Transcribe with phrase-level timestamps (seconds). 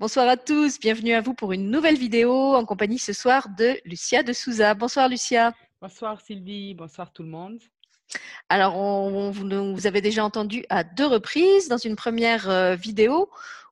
[0.00, 3.76] Bonsoir à tous, bienvenue à vous pour une nouvelle vidéo en compagnie ce soir de
[3.84, 4.72] Lucia de Souza.
[4.74, 5.52] Bonsoir Lucia.
[5.82, 7.58] Bonsoir Sylvie, bonsoir tout le monde.
[8.48, 13.28] Alors, on, vous nous avez déjà entendu à deux reprises dans une première euh, vidéo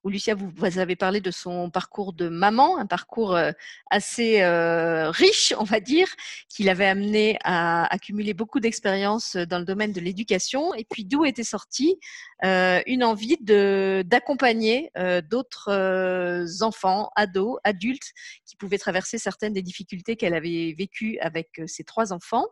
[0.07, 3.51] où Lucia vous, avez parlé de son parcours de maman, un parcours euh,
[3.91, 6.07] assez euh, riche, on va dire,
[6.47, 10.73] qui l'avait amené à accumuler beaucoup d'expériences dans le domaine de l'éducation.
[10.75, 11.99] Et puis d'où était sortie
[12.41, 14.91] une envie d'accompagner
[15.29, 18.13] d'autres enfants, ados, adultes
[18.45, 22.45] qui pouvaient traverser certaines des difficultés qu'elle avait vécues avec ses trois enfants.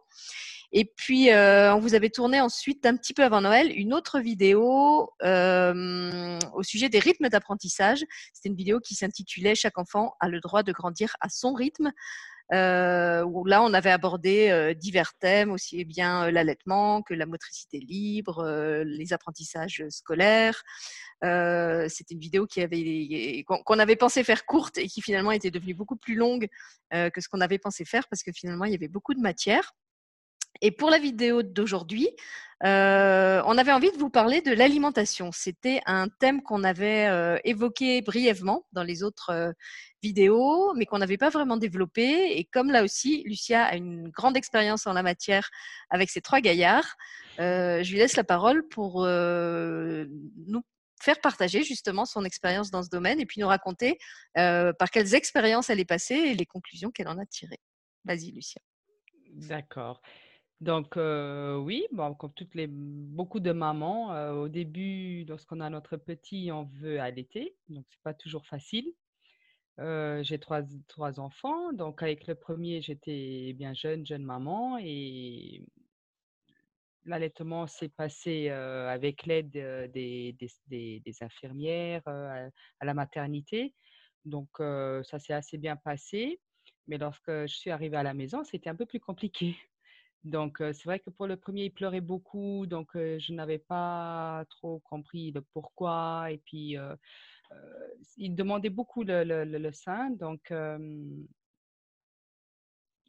[0.77, 4.20] Et puis, euh, on vous avait tourné ensuite, un petit peu avant Noël, une autre
[4.20, 7.29] vidéo euh, au sujet des rythmes
[8.34, 11.91] C'était une vidéo qui s'intitulait Chaque enfant a le droit de grandir à son rythme.
[12.54, 17.26] Euh, où là, on avait abordé euh, divers thèmes, aussi bien euh, l'allaitement que la
[17.26, 18.45] motricité libre,
[18.85, 20.62] les apprentissages scolaires.
[21.21, 25.73] C'était une vidéo qui avait qu'on avait pensé faire courte et qui finalement était devenue
[25.73, 26.48] beaucoup plus longue
[26.91, 29.74] que ce qu'on avait pensé faire parce que finalement, il y avait beaucoup de matière.
[30.61, 32.09] Et pour la vidéo d'aujourd'hui,
[32.63, 35.31] euh, on avait envie de vous parler de l'alimentation.
[35.31, 39.51] C'était un thème qu'on avait euh, évoqué brièvement dans les autres euh,
[40.01, 42.37] vidéos, mais qu'on n'avait pas vraiment développé.
[42.37, 45.49] Et comme là aussi, Lucia a une grande expérience en la matière
[45.89, 46.95] avec ses trois gaillards,
[47.37, 50.62] je lui laisse la parole pour nous
[51.01, 53.97] faire partager justement son expérience dans ce domaine et puis nous raconter
[54.34, 57.59] par quelles expériences elle est passée et les conclusions qu'elle en a tirées.
[58.05, 58.62] Vas-y, Lucia.
[59.34, 60.01] D'accord.
[60.61, 66.50] Donc, oui, bon, comme toutes les, beaucoup de mamans, au début, lorsqu'on a notre petit,
[66.51, 68.94] on veut allaiter, donc c'est pas toujours facile.
[69.78, 75.62] j'ai trois, enfants, donc avec le premier, j'étais bien jeune, jeune maman, et
[77.03, 79.51] l'allaitement s'est passé avec l'aide
[79.91, 82.50] des, infirmières à,
[82.81, 83.73] la maternité,
[84.23, 86.40] donc ça s'est assez bien passé.
[86.88, 89.56] Mais lorsque je suis arrivée à la maison, c'était un peu plus compliqué.
[90.25, 94.80] Donc, c'est vrai que pour le premier, il pleurait beaucoup, donc je n'avais pas trop
[94.80, 96.31] compris le pourquoi.
[96.31, 96.75] Et puis,
[98.18, 100.52] il demandait beaucoup le, le, sein, donc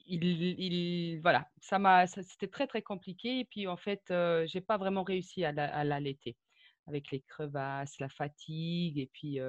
[0.07, 3.41] il, voilà, ça m'a, c'était très très compliqué.
[3.41, 4.03] Et puis, en fait,
[4.47, 6.37] j'ai pas vraiment réussi à, l'allaiter
[6.87, 9.41] avec les crevasses, la fatigue, et puis.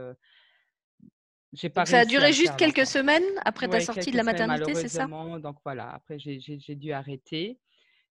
[1.73, 5.07] Pas ça a duré juste quelques semaines après ta sortie de la maternité, c'est ça?
[5.07, 7.59] Donc voilà, après j'ai dû arrêter.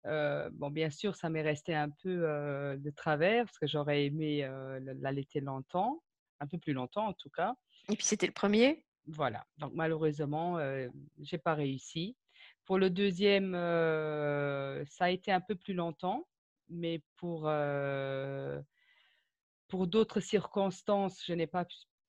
[0.05, 4.49] bon, bien sûr, ça m'est resté un peu de travers parce que j'aurais aimé
[5.01, 6.03] l'allaiter longtemps,
[6.41, 7.55] un peu plus longtemps en tout cas.
[7.91, 8.85] Et puis c'était le premier?
[9.07, 10.59] Voilà, donc malheureusement,
[11.19, 12.17] j'ai pas réussi.
[12.65, 16.29] Pour le deuxième, ça a été un peu plus longtemps,
[16.69, 17.51] mais pour,
[19.69, 21.65] pour d'autres circonstances, je n'ai pas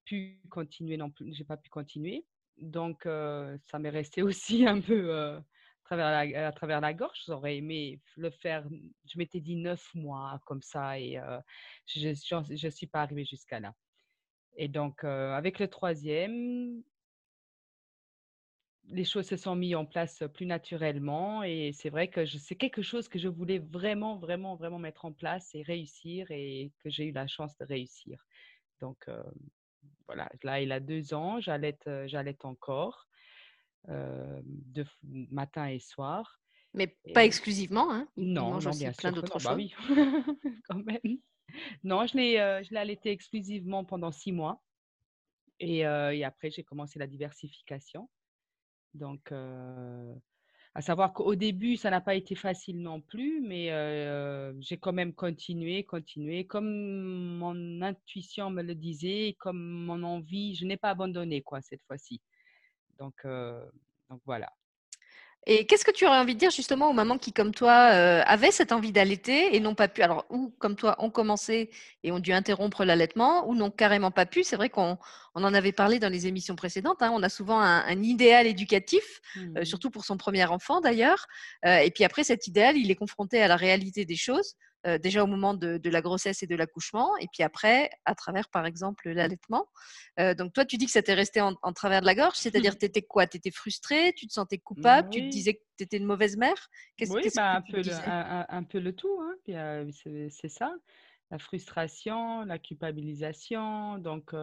[0.06, 2.25] pu continuer non plus, j'ai pas pu continuer.
[2.58, 5.44] Donc, ça m'est resté aussi un peu à,
[5.84, 7.24] travers la, à travers la gorge.
[7.25, 8.68] J'aurais aimé le faire,
[9.06, 11.19] je m'étais dit neuf mois comme ça et
[11.88, 12.09] je
[12.66, 13.74] ne suis pas arrivée jusqu'à là.
[14.56, 16.84] Et donc, avec le troisième,
[18.88, 22.81] les choses se sont mises en place plus naturellement et c'est vrai que c'est quelque
[22.81, 27.06] chose que je voulais vraiment, vraiment, vraiment mettre en place et réussir et que j'ai
[27.06, 28.24] eu la chance de réussir.
[28.81, 29.09] Donc,
[30.08, 31.88] voilà, là, il a deux ans, j'allaite,
[32.44, 33.08] encore,
[33.88, 36.40] de matin et soir.
[36.74, 39.56] Mais pas exclusivement, hein Non, non, bien plein d'autres bah choses.
[39.56, 39.74] oui,
[40.68, 41.19] quand même.
[41.84, 44.63] Non, je l'ai, je l'ai allaité exclusivement pendant six mois.
[45.59, 48.09] Et, et après, j'ai commencé la diversification.
[48.94, 49.31] Donc,
[50.76, 53.68] à savoir qu'au début, ça n'a pas été facile non plus, mais
[54.60, 56.46] j'ai quand même continué, continué.
[56.48, 61.84] Comme mon intuition me le disait, comme mon envie, je n'ai pas abandonné quoi cette
[61.86, 62.22] fois-ci.
[62.98, 63.16] Donc,
[64.10, 64.52] donc voilà.
[65.46, 68.22] Et qu'est-ce que tu aurais envie de dire justement aux mamans qui, comme toi, euh,
[68.26, 71.70] avaient cette envie d'allaiter et n'ont pas pu, alors, ou comme toi, ont commencé
[72.04, 74.44] et ont dû interrompre l'allaitement, ou n'ont carrément pas pu?
[74.44, 74.98] C'est vrai qu'on
[75.36, 77.01] on en avait parlé dans les émissions précédentes.
[77.01, 79.66] Hein, on a souvent un, idéal éducatif, euh, mmh.
[79.66, 81.28] surtout pour son premier enfant d'ailleurs.
[81.66, 84.56] Euh, et puis après, cet idéal, il est confronté à la réalité des choses.
[84.85, 88.50] Euh, déjà au moment de, la grossesse et de l'accouchement, et puis après, à travers,
[88.50, 89.68] par exemple, l'allaitement.
[90.19, 92.77] Euh, donc, toi, tu dis que ça t'est resté en, travers de la gorge, c'est-à-dire,
[92.77, 93.25] tu étais quoi?
[93.25, 94.13] Tu étais frustrée?
[94.18, 95.09] Tu te sentais coupable?
[95.09, 96.69] Tu te disais que tu étais une mauvaise mère?
[97.00, 99.35] Oui, bah, un, peu le, un, peu le, tout, hein.
[99.50, 99.89] euh,
[100.30, 100.74] c'est ça.
[101.31, 103.97] La frustration, la culpabilisation.
[104.00, 104.33] Donc,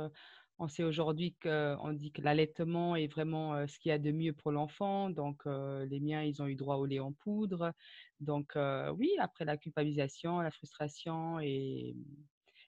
[0.60, 4.34] on sait aujourd'hui qu'on dit que l'allaitement est vraiment ce qu'il y a de mieux
[4.34, 5.08] pour l'enfant.
[5.08, 7.72] Donc, les miens, ils ont eu droit au lait en poudre.
[8.20, 8.52] Donc,
[8.96, 11.96] oui, après la culpabilisation, la frustration et,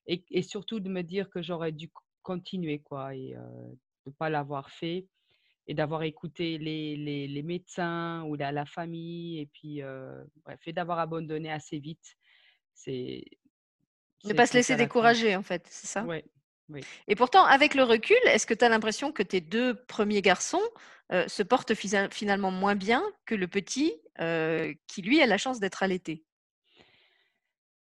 [0.06, 1.91] et, surtout de me dire que j'aurais dû
[2.23, 5.06] continuer, quoi, et de ne pas l'avoir fait
[5.69, 9.83] et d'avoir écouté les, les, les, médecins ou la, la famille et puis
[10.44, 12.17] bref, et d'avoir abandonné assez vite.
[12.75, 13.23] C'est
[14.25, 16.05] ne pas se laisser décourager, en fait, c'est ça?
[16.05, 16.23] Oui.
[16.72, 16.80] Oui.
[17.08, 20.62] Et pourtant, avec le recul, est-ce que tu as l'impression que tes deux premiers garçons
[21.10, 23.94] se portent finalement moins bien que le petit
[24.86, 26.24] qui, lui, a la chance d'être allaité?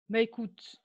[0.08, 0.80] Bah écoute,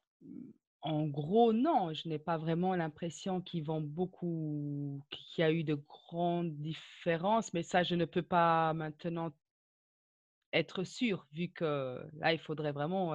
[0.82, 5.64] en gros, non, je n'ai pas vraiment l'impression qu'ils vont beaucoup, qu'il y a eu
[5.64, 9.32] de grandes différences, mais ça, je ne peux pas maintenant
[10.52, 13.14] être sûr, vu que là, il faudrait vraiment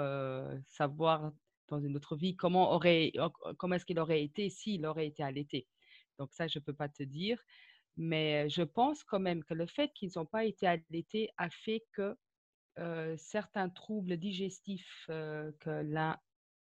[0.65, 1.33] savoir
[1.69, 3.13] dans une autre vie comment aurait,
[3.59, 5.67] comment est-ce qu'il aurait été s'il aurait été allaité?
[6.19, 7.41] Donc ça, je ne peux pas te dire,
[7.97, 11.85] mais je pense quand même que le fait qu'ils n'ont pas été allaités a fait
[11.93, 12.17] que
[13.17, 16.19] certains troubles digestifs que l'un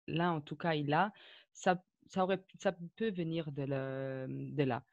[0.07, 1.13] là, en tout cas, il a,
[1.53, 3.65] ça, ça, aurait, ça peut venir de,
[4.63, 4.85] là.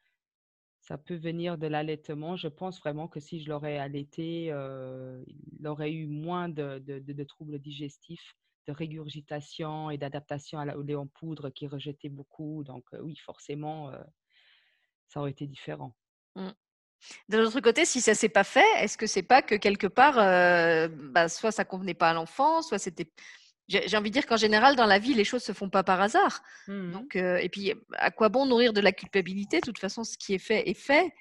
[0.80, 2.36] Ça peut venir de l'allaitement.
[2.36, 8.36] Je pense vraiment que si je l'aurais allaité, il aurait eu moins de, troubles digestifs,
[8.66, 12.64] de régurgitation et d'adaptation au lait en poudre qui rejetait beaucoup.
[12.64, 13.92] Donc oui, forcément,
[15.08, 15.94] ça aurait été différent.
[16.36, 16.50] Mmh.
[17.28, 20.14] De l'autre côté, si ça s'est pas fait, est-ce que c'est pas que quelque part,
[21.12, 23.10] bah, soit ça convenait pas à l'enfant, soit c'était
[23.68, 26.00] j'ai envie de dire qu'en général, dans la vie, les choses se font pas par
[26.00, 26.42] hasard.
[26.68, 29.60] Mmh Donc, euh, et puis, à quoi bon nourrir de la culpabilité?
[29.60, 31.12] De toute façon, ce qui est fait est fait.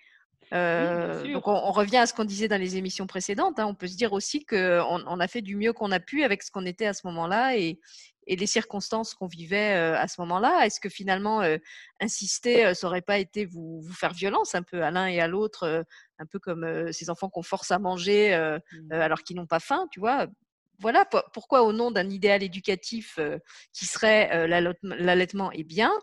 [0.54, 3.60] Euh, donc, on, revient à ce qu'on disait dans les émissions précédentes.
[3.60, 3.66] Hein.
[3.68, 6.44] On peut se dire aussi qu'on on a fait du mieux qu'on a pu avec
[6.44, 7.80] ce qu'on était à ce moment-là et,
[8.28, 10.66] et les circonstances qu'on vivait euh, à ce moment-là.
[10.66, 11.42] Est-ce que finalement,
[12.02, 15.28] insister, ça n'aurait pas été vous, vous, faire violence un peu à l'un et à
[15.28, 15.86] l'autre,
[16.20, 18.36] un peu comme ces enfants qu'on force à manger
[18.74, 18.92] mmh.
[18.92, 20.28] alors qu'ils n'ont pas faim, tu vois?
[20.82, 23.38] Voilà pourquoi au nom d'un idéal éducatif euh,
[23.72, 25.94] qui serait euh, l'allaitement est bien,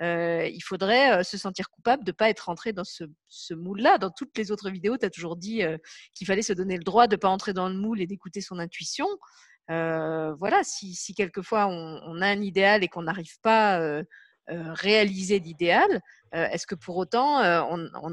[0.00, 3.98] il faudrait se sentir coupable de ne pas être rentré dans ce, moule-là.
[3.98, 5.62] Dans toutes les autres vidéos, tu as toujours dit
[6.14, 8.40] qu'il fallait se donner le droit de ne pas entrer dans le moule et d'écouter
[8.40, 9.06] son intuition.
[9.68, 14.02] voilà, si, quelquefois on, a un idéal et qu'on n'arrive pas à
[14.48, 16.00] réaliser l'idéal,
[16.32, 17.40] est-ce que pour autant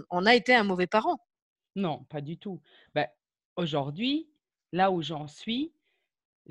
[0.10, 1.20] on, a été un mauvais parent?
[1.76, 2.62] Non, pas du tout.
[2.94, 3.08] Ben,
[3.58, 4.30] Aujourd'hui,
[4.72, 5.74] là où j'en suis,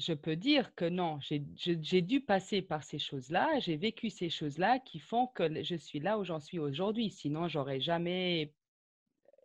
[0.01, 4.79] je peux dire que non, j'ai dû passer par ces choses-là, j'ai vécu ces choses-là
[4.79, 7.11] qui font que je suis là où j'en suis aujourd'hui.
[7.11, 8.55] Sinon, j'aurais jamais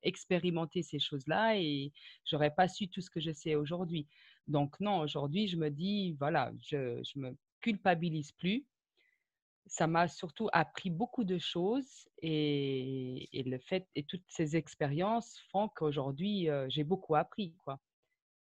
[0.04, 1.92] expérimenté ces choses-là et
[2.24, 4.08] j'aurais pas su tout ce que je sais aujourd'hui.
[4.48, 8.66] Donc non, aujourd'hui, je me dis, voilà, je, ne me culpabilise plus.
[9.66, 15.68] Ça m'a surtout appris beaucoup de choses et, le fait et toutes ces expériences font
[15.68, 17.80] qu'aujourd'hui, euh, j'ai beaucoup appris, quoi.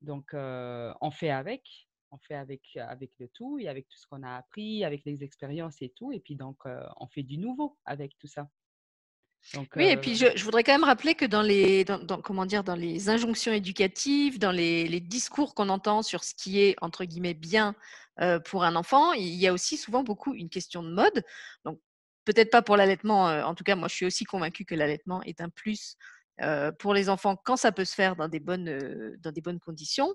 [0.01, 4.07] Donc, euh, on fait avec on fait avec, avec le tout et avec tout ce
[4.07, 6.11] qu'on a appris, avec les expériences et tout.
[6.11, 6.57] Et puis donc,
[6.97, 8.47] on fait du nouveau avec tout ça.
[9.55, 12.63] Donc, oui, et puis je, voudrais quand même rappeler que dans les, dans, comment dire,
[12.63, 17.03] dans les injonctions éducatives, dans les, les discours qu'on entend sur ce qui est entre
[17.03, 17.75] guillemets bien
[18.45, 21.23] pour un enfant, il y a aussi souvent beaucoup une question de mode.
[21.65, 21.81] Donc
[22.25, 23.25] peut-être pas pour l'allaitement.
[23.25, 25.97] en tout cas, moi, je suis aussi convaincue que l'allaitement est un plus
[26.79, 30.13] pour les enfants quand ça peut se faire dans des bonnes, bonnes conditions.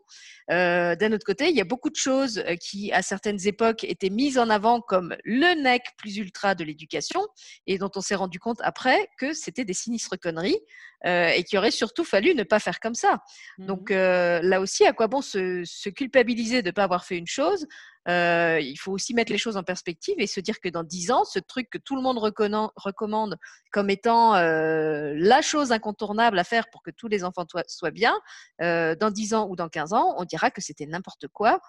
[0.49, 4.39] D'un autre côté, il y a beaucoup de choses qui, à certaines époques, étaient mises
[4.39, 7.21] en avant comme le nec plus ultra de l'éducation
[7.67, 10.59] et dont on s'est rendu compte après que c'était des sinistres conneries
[11.05, 13.23] et qu'il aurait surtout fallu ne pas faire comme ça.
[13.59, 17.17] Donc mmh là aussi, à quoi bon se, se culpabiliser de ne pas avoir fait
[17.17, 17.67] une chose?
[18.09, 21.11] Euh, il faut aussi mettre les choses en perspective et se dire que dans dix
[21.11, 23.37] ans, ce truc que tout le monde recommande
[23.71, 28.19] comme étant euh, la chose incontournable à faire pour que tous les enfants soient bien,
[28.63, 31.61] euh, dans dix ans ou dans 15 ans, on dira que c'était n'importe quoi,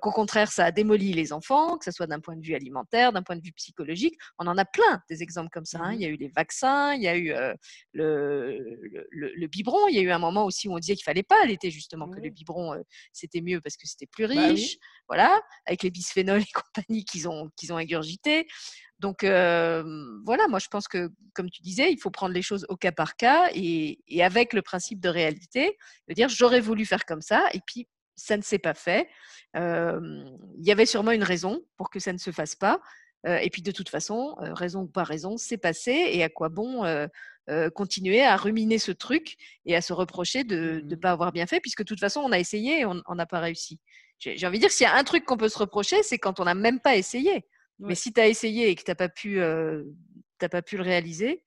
[0.00, 3.12] qu'au contraire, ça a démoli les enfants, que ce soit d'un point de vue alimentaire,
[3.12, 4.16] d'un point de vue psychologique.
[4.38, 5.80] On en a plein des exemples comme ça.
[5.80, 5.92] Hein.
[5.92, 7.34] Mmh il y a eu les vaccins, il y a eu
[7.92, 8.61] le,
[9.10, 11.42] le, biberon, il y a eu un moment aussi où on disait qu'il fallait pas
[11.42, 14.78] allaiter justement, que le biberon, c'était mieux parce que c'était plus bah riche.
[15.08, 18.46] Voilà avec les bisphénols et compagnie qu'ils ont, qu'ils ont ingurgité.
[18.98, 22.76] Donc voilà, moi je pense que, comme tu disais, il faut prendre les choses au
[22.76, 25.76] cas par cas et, avec le principe de réalité,
[26.08, 29.08] de dire j'aurais voulu faire comme ça et puis ça ne s'est pas fait.
[29.54, 32.80] Il y avait sûrement une raison pour que ça ne se fasse pas.
[33.24, 36.84] Et puis de toute façon, raison ou pas raison, c'est passé et à quoi bon
[37.74, 39.36] continuer à ruminer ce truc
[39.66, 42.20] et à se reprocher de ne mmh pas avoir bien fait puisque de toute façon
[42.20, 43.80] on a essayé et on n'a pas réussi
[44.22, 46.40] j'ai envie de dire, s'il y a un truc qu'on peut se reprocher, c'est quand
[46.40, 47.44] on n'a même pas essayé.
[47.78, 49.82] Mais si tu as essayé et que tu n'as pas, pu, euh,
[50.38, 51.42] pas pu le réaliser.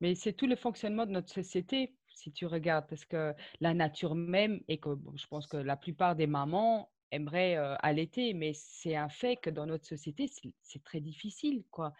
[0.00, 4.16] Mais c'est tout le fonctionnement de notre société, si tu regardes, parce que la nature
[4.16, 8.96] même, et que je pense que la plupart des mamans aimeraient euh, allaiter, mais c'est
[8.96, 10.30] un fait que dans notre société,
[10.62, 11.64] c'est très difficile.
[11.70, 11.92] quoi.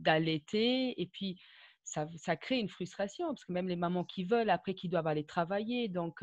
[0.00, 1.00] d'allaiter.
[1.00, 1.40] Et puis,
[1.84, 5.06] ça, ça, crée une frustration parce que même les mamans qui veulent, après, qui doivent
[5.06, 5.88] aller travailler.
[5.88, 6.22] Donc,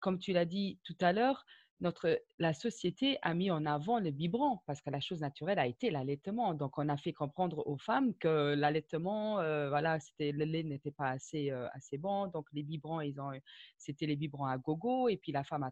[0.00, 1.44] comme tu l'as dit tout à l'heure,
[1.80, 5.66] notre, la société a mis en avant le biberon parce que la chose naturelle a
[5.66, 6.54] été l'allaitement.
[6.54, 9.34] Donc, on a fait comprendre aux femmes que l'allaitement,
[9.68, 12.28] voilà, c'était, le lait n'était pas assez, assez bon.
[12.28, 13.32] Donc, les biberons, ils ont,
[13.76, 15.68] c'était les biberons à gogo et puis la femme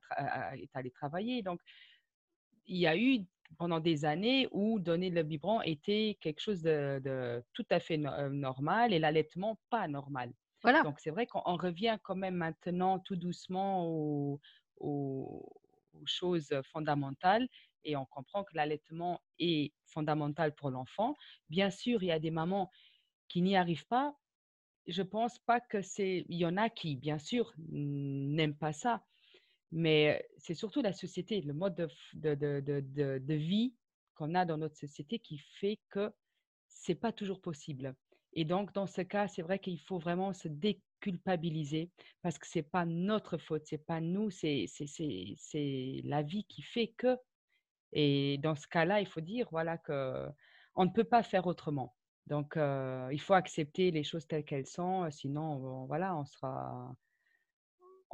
[0.57, 1.43] est allée travailler.
[1.43, 1.61] Donc,
[2.67, 3.25] il y a eu
[3.59, 8.93] pendant des années où donner le biberon était quelque chose de, tout à fait normal
[8.93, 10.33] et l'allaitement pas normal.
[10.63, 10.83] Voilà.
[10.83, 14.41] Donc, c'est vrai qu'on revient quand même maintenant tout doucement au,
[16.07, 17.49] choses fondamentales
[17.85, 21.15] et on comprend que l'allaitement est fondamental pour l'enfant.
[21.49, 22.71] Bien sûr, il y a des mamans
[23.29, 24.17] qui n'y arrivent pas.
[24.87, 26.25] Je pense pas que c'est.
[26.29, 29.05] Il y en a qui, bien sûr, n'aiment pas ça,
[29.71, 31.75] mais c'est surtout la société, le mode
[32.15, 33.77] de, de, de, de vie
[34.15, 36.13] qu'on a dans notre société qui fait que
[36.69, 37.97] c'est pas toujours possible.
[38.33, 40.49] Et donc, dans ce cas, c'est vrai qu'il faut vraiment se
[41.05, 41.91] déculpabiliser
[42.23, 44.67] parce que ce n'est pas notre faute, ce n'est pas nous, c'est
[46.05, 47.17] la vie qui fait que.
[47.93, 50.27] Et dans ce cas-là, il faut dire voilà, que
[50.75, 51.95] on ne peut pas faire autrement.
[52.27, 56.95] Donc, il faut accepter les choses telles qu'elles sont, sinon, voilà, on sera.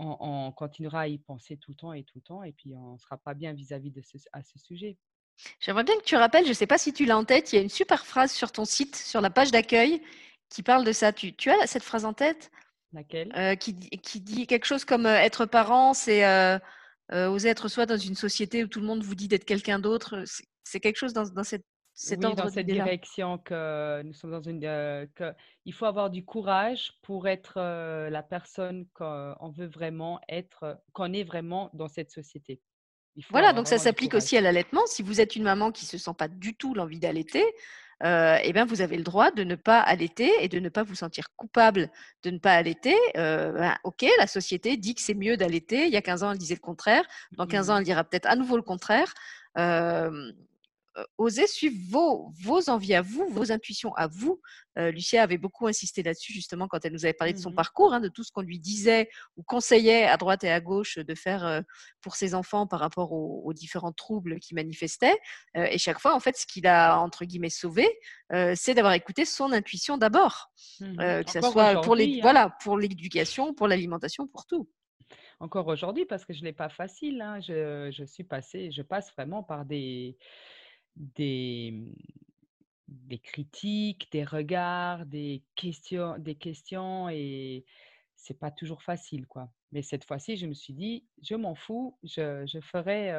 [0.02, 2.94] On, continuera à y penser tout le temps et tout le temps, et puis on
[2.94, 4.96] ne sera pas bien vis-à-vis de ce, à ce sujet.
[5.58, 7.56] J'aimerais bien que tu rappelles, je ne sais pas si tu l'as en tête, il
[7.56, 10.02] y a une super phrase sur ton site, sur la page d'accueil,
[10.50, 11.12] qui parle de ça.
[11.12, 12.50] Tu, as cette phrase en tête?
[12.92, 13.32] Laquelle?
[13.36, 16.58] Euh, qui, dit quelque chose comme euh, être parent, c'est euh,
[17.10, 20.24] oser être soi dans une société où tout le monde vous dit d'être quelqu'un d'autre.
[20.64, 24.60] C'est quelque chose dans, cette, cet oui, dans cette direction que nous sommes dans une.
[24.60, 25.32] que
[25.64, 27.60] il faut avoir du courage pour être
[28.08, 32.60] la personne qu'on veut vraiment être, qu'on est vraiment dans cette société.
[33.30, 34.86] Voilà, donc ça s'applique aussi à l'allaitement.
[34.86, 37.44] Si vous êtes une maman qui ne se sent pas du tout l'envie d'allaiter,
[38.02, 40.82] euh, eh bien, vous avez le droit de ne pas allaiter et de ne pas
[40.82, 41.90] vous sentir coupable
[42.22, 42.96] de ne pas allaiter.
[43.16, 45.86] Euh, ben, ok, la société dit que c'est mieux d'allaiter.
[45.86, 47.04] Il y a 15 ans, elle disait le contraire.
[47.32, 49.12] Dans 15 ans, elle dira peut-être à nouveau le contraire.
[49.58, 50.32] Euh,
[50.96, 54.40] euh, osez suivre vos, vos envies à vous, vos intuitions à vous.
[54.76, 57.54] Euh, Lucia avait beaucoup insisté là-dessus justement quand elle nous avait parlé de son mmh
[57.54, 60.98] parcours, hein, de tout ce qu'on lui disait ou conseillait à droite et à gauche
[60.98, 61.60] de faire euh,
[62.00, 65.18] pour ses enfants par rapport aux, différents troubles qui manifestaient.
[65.54, 67.86] et chaque fois, en fait, ce qu'il a entre guillemets sauvé,
[68.54, 72.18] c'est d'avoir écouté son intuition d'abord, mmh que ce soit pour les, hein.
[72.22, 74.68] voilà, pour l'éducation, pour l'alimentation, pour tout
[75.40, 77.20] encore aujourd'hui parce que je n'ai pas facile.
[77.22, 77.40] Hein.
[77.40, 80.16] Je, je, suis passée, je passe vraiment par des,
[80.96, 81.92] des, mmh,
[82.88, 87.64] des critiques, des regards, des questions, des questions et
[88.16, 89.50] c'est pas toujours facile, quoi.
[89.72, 93.12] Mais cette fois-ci, je me suis dit, je m'en fous, je, je ferai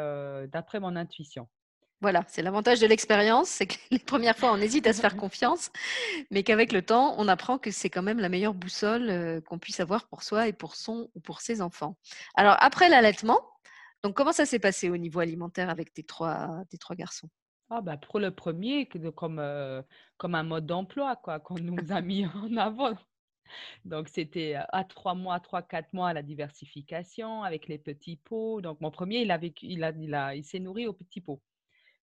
[0.52, 1.48] d'après mon intuition.
[2.02, 5.16] Voilà, c'est l'avantage de l'expérience, c'est que les premières fois, on hésite à se faire
[5.16, 5.72] confiance,
[6.32, 9.80] mais qu'avec le temps, on apprend que c'est quand même la meilleure boussole qu'on puisse
[9.80, 11.96] avoir pour soi et pour son ou pour ses enfants.
[12.36, 13.40] Alors, après l'allaitement,
[14.04, 17.30] donc comment ça s'est passé au niveau alimentaire avec tes trois, tes trois garçons?
[17.72, 18.86] Ah bah pour le premier,
[19.16, 19.82] comme, euh,
[20.18, 22.98] comme un mode d'emploi quoi, qu'on nous a mis en avant.
[23.86, 28.62] Donc, c'était à trois mois, trois, quatre mois la diversification avec les petits pots.
[28.62, 31.42] Donc, mon premier, il, a il, a, il, a, il s'est nourri aux petits pots.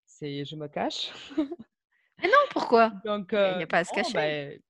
[0.05, 1.11] C'est, je me cache.
[1.39, 2.91] Mais non, pourquoi?
[3.05, 4.13] Donc, Il n'y a pas à se cacher.
[4.13, 4.61] Ben,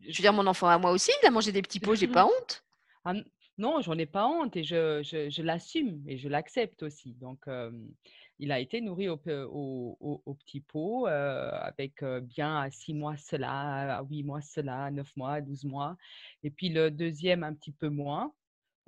[0.00, 2.08] je veux dire, mon enfant à moi aussi, il a mangé des petits pots, j'ai
[2.08, 2.64] pas honte.
[3.04, 3.14] Ah,
[3.56, 7.14] non, j'en ai pas honte et je, je, l'assume et je l'accepte aussi.
[7.14, 7.46] Donc,
[8.40, 9.20] il a été nourri au,
[10.00, 15.40] au, petit pot avec bien à six mois cela, à huit mois cela, neuf mois,
[15.40, 15.96] douze mois.
[16.42, 18.34] Et puis le deuxième un petit peu moins,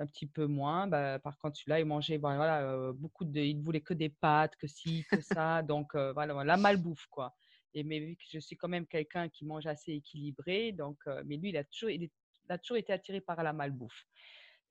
[0.00, 0.88] un petit peu moins.
[0.88, 4.66] Bah, par contre, celui-là, il mangeait voilà, beaucoup de, il voulait que des pâtes, que
[4.66, 5.62] ci, que ça.
[5.62, 7.36] Donc voilà, la malbouffe quoi.
[7.72, 11.36] Et mais vu que je suis quand même quelqu'un qui mange assez équilibré, donc mais
[11.36, 12.10] lui, il a toujours, il
[12.48, 14.06] a toujours été attiré par la malbouffe.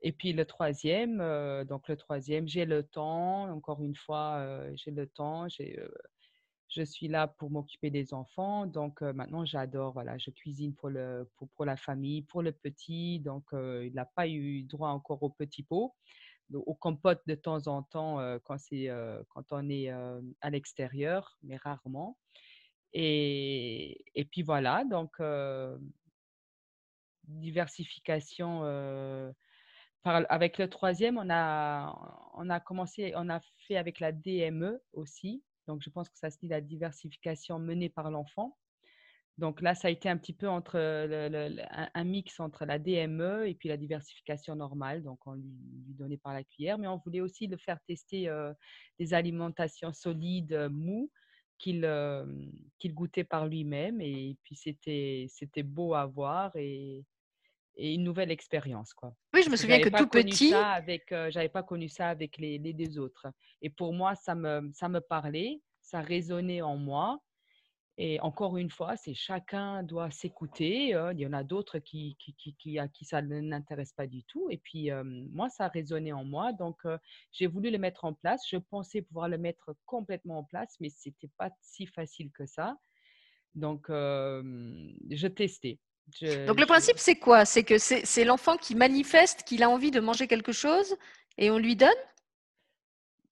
[0.02, 1.18] Et puis le troisième,
[1.66, 7.28] donc le troisième, j'ai le temps, encore une fois, j'ai le temps, je suis là
[7.28, 8.66] pour m'occuper des enfants.
[8.68, 13.20] Donc maintenant, j'adore, voilà, je cuisine pour, le, pour, pour, la famille, pour le petit.
[13.20, 15.96] Donc il n'a pas eu droit encore au petit pot,
[16.54, 18.90] au compote de temps en temps quand, c'est,
[19.30, 22.18] quand on est à l'extérieur, mais rarement.
[22.94, 25.20] Et, et puis voilà, donc
[27.28, 28.64] diversification
[30.06, 35.44] avec le troisième, on a, on a commencé, on a fait avec la DME aussi.
[35.68, 38.58] Donc, je pense que ça se dit la diversification menée par l'enfant.
[39.38, 43.56] Donc là, ça a été un petit peu entre un, mix entre la DME et
[43.56, 45.04] puis la diversification normale.
[45.04, 45.44] Donc, on lui,
[45.98, 48.54] donnait par la cuillère, mais on voulait aussi le faire tester euh,
[48.98, 51.12] des alimentations solides, euh, mous.
[51.58, 51.82] qu'il
[52.80, 54.00] qu'il goûtait par lui-même.
[54.00, 57.04] Et puis, c'était beau à voir et,
[57.78, 58.94] et une nouvelle expérience.
[58.94, 59.14] Quoi.
[59.34, 60.54] Oui, je me souviens que, tout petit.
[60.54, 63.28] avec, j'avais pas connu ça avec les, les deux autres.
[63.62, 67.20] Et pour moi, ça me, ça me parlait, ça résonnait en moi.
[67.98, 70.90] Et encore une fois, c'est chacun doit s'écouter.
[70.90, 74.24] il y en a d'autres qui, qui, qui, qui, à qui ça n'intéresse pas du
[74.26, 74.50] tout.
[74.50, 74.90] Et puis,
[75.32, 76.52] moi, ça résonnait en moi.
[76.52, 76.82] Donc,
[77.32, 78.42] j'ai voulu le mettre en place.
[78.50, 82.46] Je pensais pouvoir le mettre complètement en place, mais ce n'était pas si facile que
[82.46, 82.78] ça.
[83.54, 85.80] Donc, je testais.
[86.48, 87.46] Donc, le principe, c'est quoi?
[87.46, 90.96] C'est que c'est l'enfant qui manifeste qu'il a envie de manger quelque chose
[91.38, 91.90] et on lui donne?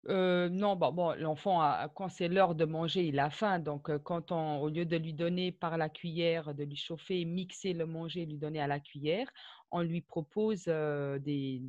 [0.06, 1.62] Non, bon, bon l'enfant,
[1.96, 3.60] quand c'est l'heure de manger, il a faim.
[3.60, 7.74] Donc, quand on, au lieu de lui donner par la cuillère, de lui chauffer, mixer
[7.74, 9.32] le manger, lui donner à la cuillère,
[9.72, 11.62] on lui propose des,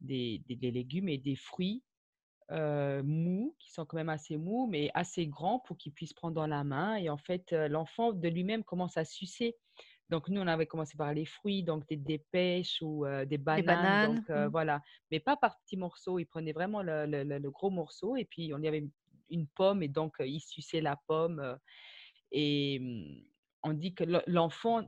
[0.00, 1.82] des, des, légumes et des fruits
[2.50, 6.48] mous, qui sont quand même assez mous, mais assez grands pour qu'il puisse prendre dans
[6.48, 6.96] la main.
[6.96, 9.56] Et en fait, l'enfant de lui-même commence à sucer
[10.10, 14.16] donc, nous, on avait commencé par les fruits, donc des, pêches ou des bananes.
[14.16, 14.46] donc, mmh.
[14.46, 14.82] voilà.
[15.10, 16.18] Mais pas par petits morceaux.
[16.18, 18.88] Il prenait vraiment le, gros morceau et puis on y avait
[19.30, 21.58] une pomme et donc il suçait la pomme.
[22.32, 23.22] et mmh,
[23.62, 24.82] on dit que l'enfant,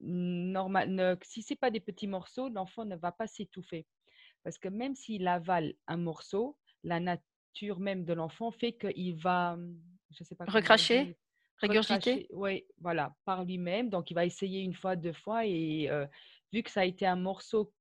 [0.00, 3.86] normal, si ce n'est pas des petits morceaux, l'enfant ne va pas s'étouffer.
[4.44, 9.56] Parce que même s'il avale un morceau, la nature même de l'enfant fait qu'il va,
[9.56, 10.44] mmh, je sais pas.
[10.44, 11.16] Recracher?
[12.32, 13.90] Oui, voilà, par lui-même.
[13.90, 15.46] Donc, il va essayer une fois, deux fois.
[15.46, 15.88] Et
[16.52, 17.72] vu que ça a été un morceau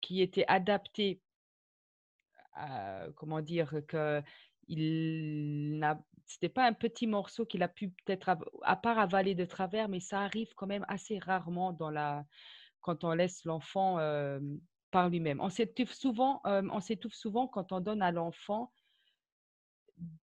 [0.00, 1.20] qui était adapté,
[3.16, 4.22] comment dire, que
[4.68, 9.46] il n'a c'était pas un petit morceau qu'il a pu peut-être, à part avaler de
[9.46, 12.26] travers, mais ça arrive quand même assez rarement dans la,
[12.82, 13.96] quand on laisse l'enfant
[14.90, 15.40] par lui-même.
[15.40, 18.70] On s'étouffe souvent, on s'étouffe souvent quand on donne à l'enfant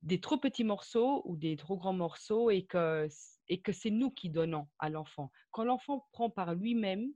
[0.02, 3.08] des trop petits morceaux ou des trop grands morceaux et que,
[3.48, 5.30] et que c'est nous qui donnons à l'enfant.
[5.50, 7.12] Quand l'enfant prend par lui-même,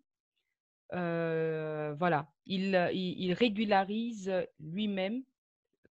[0.92, 5.22] euh, voilà, il, il, régularise lui-même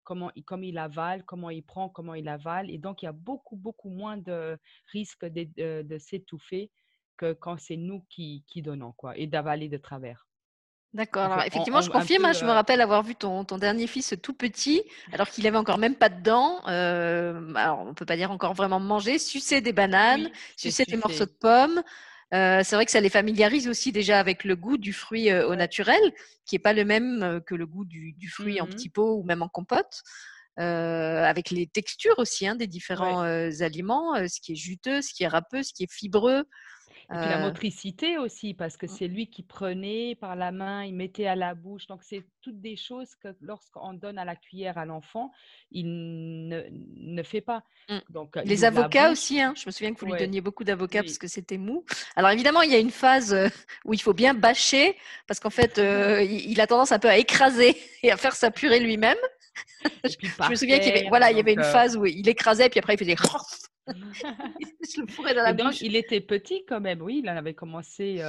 [0.04, 2.70] comment, comme il avale, comment il prend, comment il avale.
[2.70, 4.58] Et donc, il y a beaucoup, beaucoup moins de
[4.92, 6.70] risque de, de, s'étouffer
[7.16, 10.28] que quand c'est nous qui, qui donnons quoi, et d'avaler de travers.
[10.94, 11.22] D'accord.
[11.22, 14.14] Alors, effectivement, je confirme, hein, je me euh rappelle avoir vu ton, ton dernier fils
[14.22, 16.60] tout petit, alors qu'il avait encore même pas de dents.
[16.68, 21.24] Euh, alors, on peut pas dire encore vraiment manger, sucer des bananes, sucer des morceaux
[21.24, 21.82] de pommes.
[22.34, 25.54] Euh, c'est vrai que ça les familiarise aussi déjà avec le goût du fruit au
[25.54, 26.00] naturel,
[26.44, 29.16] qui est pas le même que le goût du, du fruit en mmh petit pot
[29.16, 30.02] ou même en compote.
[30.58, 35.28] avec les textures aussi hein, des différents aliments, ce qui est juteux, ce qui est
[35.28, 36.44] râpeux, ce qui est fibreux.
[37.12, 40.94] Et puis la motricité aussi, parce que c'est lui qui prenait par la main, il
[40.94, 41.86] mettait à la bouche.
[41.86, 45.30] Donc, c'est toutes des choses que lorsqu'on donne à la cuillère à l'enfant,
[45.70, 47.64] il ne, ne, fait pas.
[47.88, 47.98] Mmh.
[48.08, 49.52] Donc, Les avocats aussi, hein.
[49.56, 51.84] je me souviens que vous lui donniez beaucoup d'avocats parce que c'était mou.
[52.16, 53.36] Alors, évidemment, il y a une phase
[53.84, 54.96] où il faut bien bâcher,
[55.26, 58.80] parce qu'en fait, il a tendance un peu à écraser et à faire sa purée
[58.80, 59.18] lui-même.
[60.04, 62.68] Je me souviens qu'il y avait, voilà, il y avait une phase où il écrasait,
[62.68, 63.16] puis après, il faisait
[65.82, 67.20] il était petit quand même, oui.
[67.22, 68.22] Il avait commencé,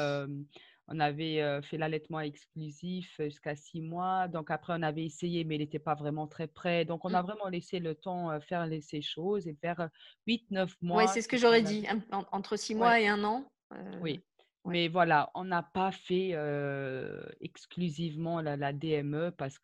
[0.88, 4.28] on avait fait l'allaitement exclusif jusqu'à six mois.
[4.28, 6.86] Donc après, on avait essayé, mais il n'était pas vraiment très prêt.
[6.86, 7.26] Donc on a mmh.
[7.26, 9.90] vraiment laissé le temps faire ces choses et faire
[10.28, 11.04] 8-9 mois.
[11.04, 11.86] Oui, c'est ce que j'aurais dit,
[12.32, 13.46] entre six mois et un an.
[14.02, 14.22] Oui.
[14.66, 16.36] Mais voilà, on n'a pas fait
[17.42, 19.60] exclusivement la, DME parce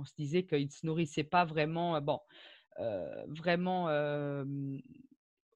[0.00, 2.20] qu'on se disait qu'il ne se nourrissait pas vraiment, bon,
[3.28, 3.88] vraiment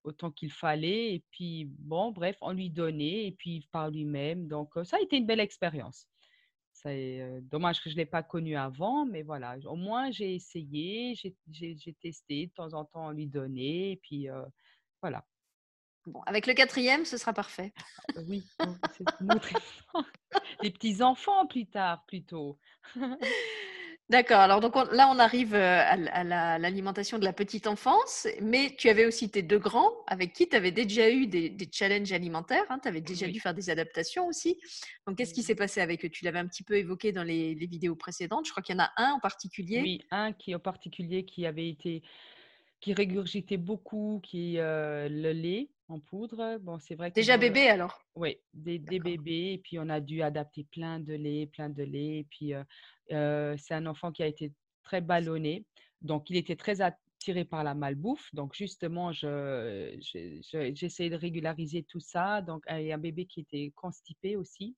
[0.03, 1.15] autant qu'il fallait.
[1.15, 4.47] Et puis, bon, bref, on lui donnait et puis par lui-même.
[4.49, 6.07] Donc, ça a été une belle expérience.
[6.73, 11.15] C'est dommage que je ne l'ai pas connu avant, mais voilà, au moins j'ai essayé,
[11.15, 14.29] j'ai testé, de temps en temps on lui donnait, et puis
[15.01, 15.25] voilà.
[16.07, 17.73] Bon, avec le quatrième, ce sera parfait.
[18.15, 18.45] Ah, oui,
[18.93, 19.05] c'est
[20.63, 22.59] Les petits enfants plus tard, plutôt.
[24.11, 24.41] D'accord.
[24.41, 29.07] Alors donc là, on arrive euh, à, l'alimentation de la petite enfance, mais tu avais
[29.07, 32.65] aussi tes deux grands avec qui tu avais déjà eu des, challenges alimentaires.
[32.69, 34.59] Hein, tu avais déjà dû faire des adaptations aussi.
[35.07, 36.11] Donc qu'est-ce qui s'est passé avec eux?
[36.11, 38.45] Tu l'avais un petit peu évoqué dans les, vidéos précédentes.
[38.45, 39.81] Je crois qu'il y en a un en particulier.
[39.81, 42.03] Oui, un qui en particulier qui avait été
[42.85, 46.59] qui régurgitait beaucoup, qui euh, le lait en poudre.
[46.59, 47.11] Bon, c'est vrai.
[47.13, 48.05] Déjà bébé alors?
[48.15, 49.55] Oui, des, bébés.
[49.55, 52.19] Et puis on a dû adapter plein de lait, plein de lait.
[52.19, 55.65] Et puis euh, c'est un enfant qui a été très ballonné.
[56.03, 58.29] Donc il était très attiré par la malbouffe.
[58.35, 59.97] Donc justement, je,
[60.75, 62.43] j'essayais de régulariser tout ça.
[62.43, 64.77] Donc a un bébé qui était constipé aussi.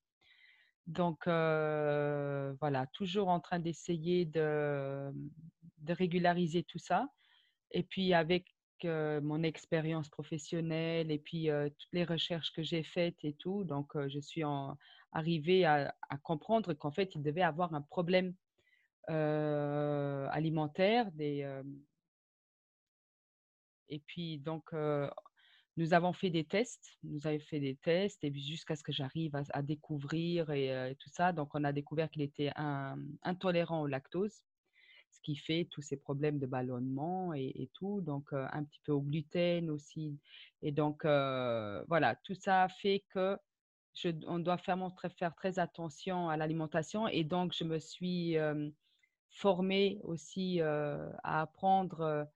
[0.87, 5.11] Donc voilà, toujours en train d'essayer de,
[5.79, 7.09] de régulariser tout ça.
[7.73, 8.47] Et puis avec
[8.85, 11.49] mon expérience professionnelle et puis
[11.79, 14.43] toutes les recherches que j'ai faites et tout, donc je suis
[15.13, 18.35] arrivée à, comprendre qu'en fait, il devait avoir un problème
[19.09, 21.11] alimentaire.
[23.89, 24.73] Et puis, donc,
[25.77, 29.33] nous avons fait des tests, nous avons fait des tests, et jusqu'à ce que j'arrive
[29.51, 31.33] à, découvrir et, tout ça.
[31.33, 32.53] Donc, on a découvert qu'il était
[33.23, 34.43] intolérant au lactose,
[35.17, 38.01] ce qui fait tous ces problèmes de ballonnement et, tout.
[38.01, 40.19] Donc, un petit peu au gluten aussi.
[40.63, 43.37] Et donc, voilà, tout ça fait que
[43.95, 44.79] je, on doit faire,
[45.19, 47.09] faire très attention à l'alimentation.
[47.09, 48.37] Et donc, je me suis
[49.31, 52.29] formée aussi à apprendre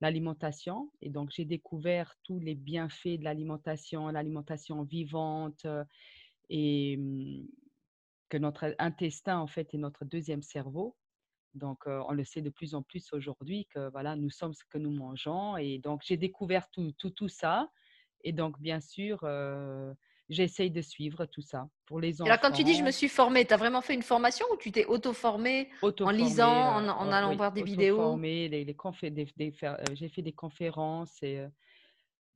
[0.00, 0.90] l'alimentation.
[1.00, 5.66] Et donc, j'ai découvert tous les bienfaits de l'alimentation, l'alimentation vivante
[6.50, 7.46] et mmh,
[8.28, 10.96] que notre intestin, en fait, est notre deuxième cerveau.
[11.54, 14.78] Donc, on le sait de plus en plus aujourd'hui que voilà, nous sommes ce que
[14.78, 15.56] nous mangeons.
[15.56, 17.70] Et donc, j'ai découvert tout, tout, tout, ça.
[18.22, 19.24] Et donc, bien sûr,
[20.28, 22.30] j'essaye de suivre tout ça pour les enfants.
[22.30, 24.56] alors, quand tu dis je me suis formée, tu as vraiment fait une formation ou
[24.56, 28.16] tu t'es auto-formée en lisant, en, en allant voir des vidéos?
[28.16, 28.76] les, les
[29.62, 31.48] euh, J'ai fait des conférences et euh,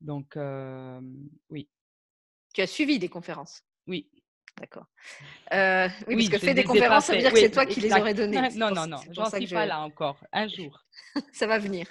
[0.00, 0.38] donc
[1.50, 1.68] oui.
[2.54, 3.62] Tu as suivi des conférences?
[3.86, 4.08] Oui.
[4.60, 4.86] D'accord.
[5.52, 7.92] Euh, oui, parce que fait des conférences, ça veut dire que c'est toi qui les
[7.92, 8.40] aurais données.
[8.56, 10.18] Non, non, non, j'en suis pas là encore.
[10.32, 10.84] Un jour.
[11.32, 11.86] ça va venir.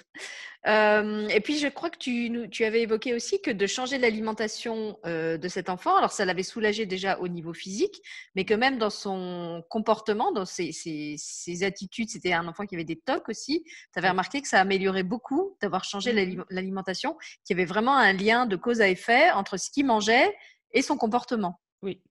[0.66, 4.98] Euh, et puis, je crois que tu, tu, avais évoqué aussi que de changer l'alimentation
[5.06, 8.02] euh, de cet enfant, alors ça l'avait soulagé déjà au niveau physique,
[8.34, 12.84] mais que même dans son comportement, dans ses, ses, attitudes, c'était un enfant qui avait
[12.84, 13.62] des tocs aussi.
[13.64, 17.96] Tu avais remarqué que ça améliorait beaucoup d'avoir changé mmh l'alimentation, qu'il y avait vraiment
[17.96, 20.34] un lien de cause à effet entre ce qu'il mangeait
[20.72, 21.60] et son comportement.
[21.82, 22.02] Oui,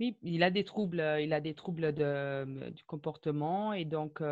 [0.00, 4.22] oui, il a des troubles, il a des troubles de, du comportement et donc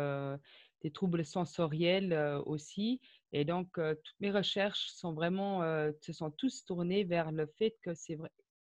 [0.81, 2.13] des troubles sensoriels
[2.45, 2.99] aussi.
[3.31, 5.61] Et donc, toutes mes recherches sont vraiment,
[6.01, 8.31] se sont tous tournées vers le fait que c'est vrai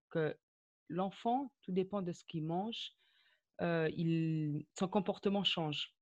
[0.10, 0.36] que
[0.90, 2.94] l'enfant, tout dépend de ce qu'il mange,
[3.62, 5.94] il, son comportement change.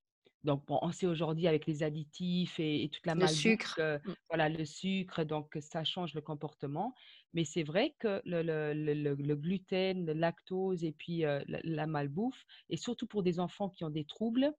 [0.43, 3.79] Donc, on sait aujourd'hui avec les additifs et, toute la le sucre.
[3.81, 4.13] Mmh.
[4.29, 6.93] voilà, le sucre, donc ça change le comportement.
[7.33, 13.23] Mais c'est vrai que le, gluten, le lactose et puis la, malbouffe, et surtout pour
[13.23, 14.53] des enfants qui ont des troubles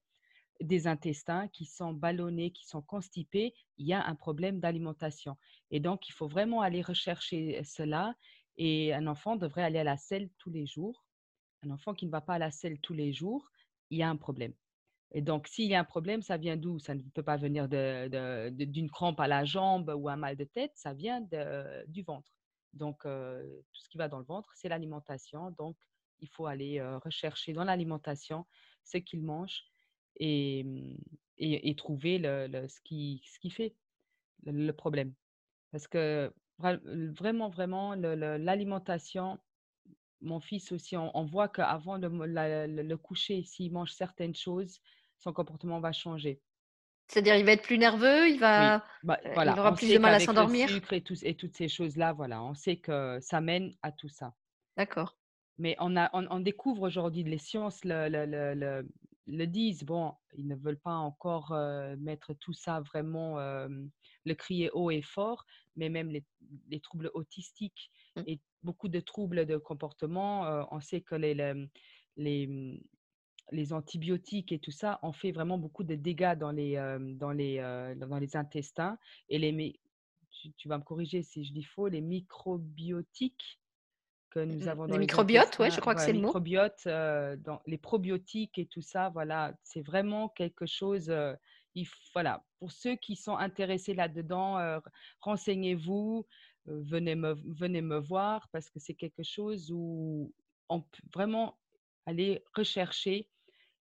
[0.61, 5.37] des intestins, qui sont ballonnés, qui sont constipés, il y a un problème d'alimentation.
[5.71, 8.15] Et donc, il faut vraiment aller rechercher cela.
[8.57, 11.05] Et un enfant devrait aller à la selle tous les jours.
[11.63, 13.51] Un enfant qui ne va pas à la selle tous les jours,
[13.91, 14.53] il y a un problème.
[15.13, 16.79] Et donc, s'il y a un problème, ça vient d'où?
[16.79, 20.73] Ça ne peut pas venir d'une crampe à la jambe ou un mal de tête,
[20.75, 21.27] ça vient
[21.87, 22.38] du ventre.
[22.73, 25.51] Donc, tout ce qui va dans le ventre, c'est l'alimentation.
[25.53, 25.77] Donc,
[26.21, 28.47] il faut aller rechercher dans l'alimentation
[28.85, 29.65] ce qu'il mange
[30.17, 33.75] et, mmh, trouver le, ce, qui, fait
[34.45, 35.15] le, problème.
[35.71, 39.39] Parce que vraiment, vraiment, l'alimentation,
[40.21, 44.81] mon fils aussi, on, voit qu'avant le, coucher, s'il mange certaines choses,
[45.19, 46.41] son comportement va changer.
[47.09, 50.15] C'est-à-dire, il va être plus nerveux, il va, bah, euh, il aura plus de mal
[50.15, 50.69] à s'endormir.
[50.71, 54.35] et, et, toutes ces choses-là, voilà, on sait que ça mène à tout ça.
[54.77, 55.17] D'accord.
[55.57, 58.87] Mais on, a, on, découvre aujourd'hui, les sciences le, le,
[59.27, 63.69] le, disent, bon, ils ne veulent pas encore euh, mettre tout ça vraiment, euh,
[64.27, 66.25] le crier haut et fort, mais même les,
[66.69, 68.23] les troubles autistiques mmh.
[68.27, 71.55] et beaucoup de troubles de comportement, on sait que les, les,
[72.17, 72.83] les
[73.73, 76.75] antibiotiques et tout ça ont fait vraiment beaucoup de dégâts dans les,
[77.17, 77.59] dans les,
[77.97, 78.99] dans les intestins.
[79.29, 79.81] Et les,
[80.57, 83.61] tu, vas me corriger si je dis faux, les microbiotiques
[84.31, 86.27] que nous mmh, avons dans les, microbiotes, ouais, je crois que c'est le mot.
[86.27, 91.13] Microbiotes, dans les probiotiques et tout ça, voilà, c'est vraiment quelque chose.
[91.75, 94.81] il, voilà, pour ceux qui sont intéressés là-dedans,
[95.21, 96.27] renseignez-vous,
[96.67, 100.33] venez me, venez me voir parce que c'est quelque chose où
[100.69, 101.59] on peut vraiment
[102.07, 103.29] aller rechercher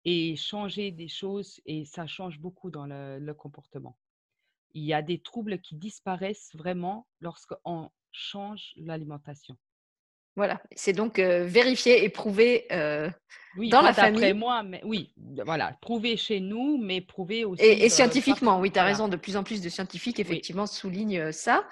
[0.04, 3.96] et changer des choses et ça change beaucoup dans le, comportement.
[4.74, 9.56] Il y a des troubles qui disparaissent vraiment lorsqu'on change l'alimentation.
[10.36, 12.66] Voilà, c'est donc vérifié et prouvé
[13.56, 14.32] dans la famille.
[14.32, 15.12] moi, mais oui,
[15.44, 17.62] voilà, prouvé chez nous, mais prouvé aussi.
[17.62, 21.64] Et, scientifiquement, oui, tu as raison, de plus en plus de scientifiques, effectivement, soulignent ça.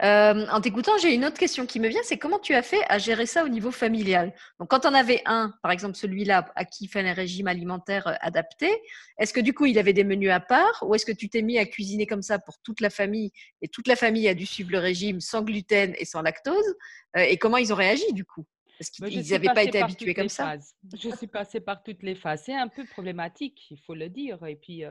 [0.00, 2.98] en t'écoutant, j'ai une autre question qui me vient, c'est comment tu as fait à
[2.98, 4.32] gérer ça au niveau familial?
[4.58, 8.16] Donc, quand on avait un, par exemple celui-là, à qui il fallait un régime alimentaire
[8.20, 8.70] adapté,
[9.18, 11.42] est-ce que du coup, il avait des menus à part ou est-ce que tu t'es
[11.42, 14.46] mis à cuisiner comme ça pour toute la famille et toute la famille a dû
[14.46, 16.76] suivre le régime sans gluten et sans lactose?
[17.16, 18.44] Et comment ils ont réagi du coup?
[18.78, 20.56] Parce qu'ils n'avaient pas été habitués comme ça.
[20.94, 22.42] Je suis passée par toutes les phases.
[22.44, 24.44] C'est un peu problématique, il faut le dire.
[24.44, 24.84] Et puis,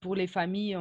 [0.00, 0.78] pour les familles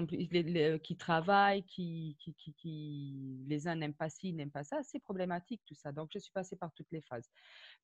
[0.84, 5.62] qui travaillent, qui, qui, qui, les uns n'aiment pas ci, n'aiment pas ça, c'est problématique
[5.66, 5.92] tout ça.
[5.92, 7.28] Donc, je suis passée par toutes les phases.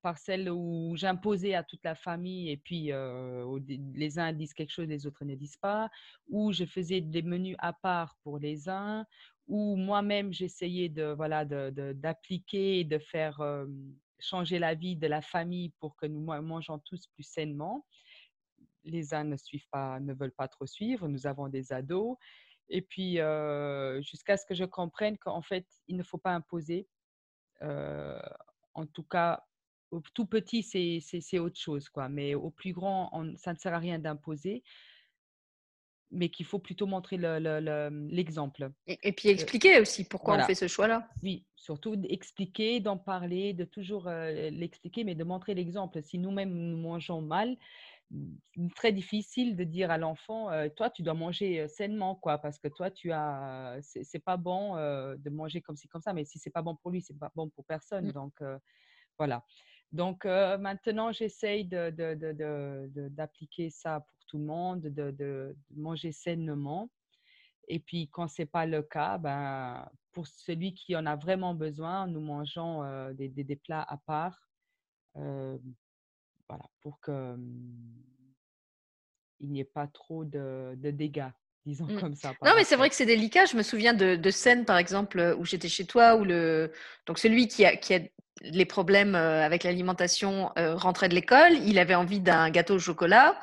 [0.04, 2.92] Par celle où j'imposais à toute la famille et puis
[3.96, 5.90] les uns disent quelque chose, les autres ne disent pas,
[6.28, 9.04] où je faisais des menus à part pour les uns,
[9.48, 13.42] où moi-même j'essayais de voilà d'appliquer de, de, faire
[14.20, 17.86] changer la vie de la famille pour que nous mangeons tous plus sainement
[18.84, 21.08] les uns ne suivent pas, ne veulent pas trop suivre.
[21.08, 22.18] Nous avons des ados.
[22.70, 23.18] Et puis,
[24.02, 26.88] jusqu'à ce que je comprenne qu'en fait, il ne faut pas imposer.
[27.62, 29.44] en tout cas,
[29.92, 31.90] au tout petit, c'est autre chose.
[31.90, 32.10] Quoi.
[32.10, 34.64] Mais au plus grand, ça ne sert à rien d'imposer
[36.14, 38.72] mais qu'il faut plutôt montrer l'exemple.
[38.88, 41.10] et, puis expliquer aussi pourquoi on fait ce choix-là.
[41.22, 46.02] Oui, surtout expliquer, d'en parler, de toujours l'expliquer, mais de montrer l'exemple.
[46.04, 47.58] Si nous-mêmes nous mangeons mal,
[48.76, 52.92] très difficile de dire à l'enfant toi tu dois manger sainement quoi parce que toi
[52.92, 56.62] tu as c'est pas bon de manger comme ci comme ça mais si c'est pas
[56.62, 58.12] bon pour lui c'est pas bon pour personne mmh.
[58.12, 58.34] donc
[59.18, 59.44] voilà
[59.92, 61.66] donc maintenant j'essaye
[62.96, 66.90] d'appliquer ça pour tout le monde de, manger sainement
[67.68, 72.08] et puis quand c'est pas le cas ben pour celui qui en a vraiment besoin
[72.08, 72.84] nous mangeons
[73.14, 74.50] des, des, plats à part
[75.16, 77.38] voilà, pour que
[79.40, 81.30] il n'y ait pas trop de, dégâts,
[81.66, 82.00] disons mmh.
[82.00, 82.34] comme ça.
[82.44, 83.46] Non, mais c'est vrai que c'est délicat.
[83.46, 86.72] Je me souviens de, scènes, par exemple, où j'étais chez toi, où le
[87.06, 88.00] donc celui qui a, qui a
[88.42, 93.40] les problèmes avec l'alimentation rentrait de l'école, il avait envie d'un gâteau au chocolat.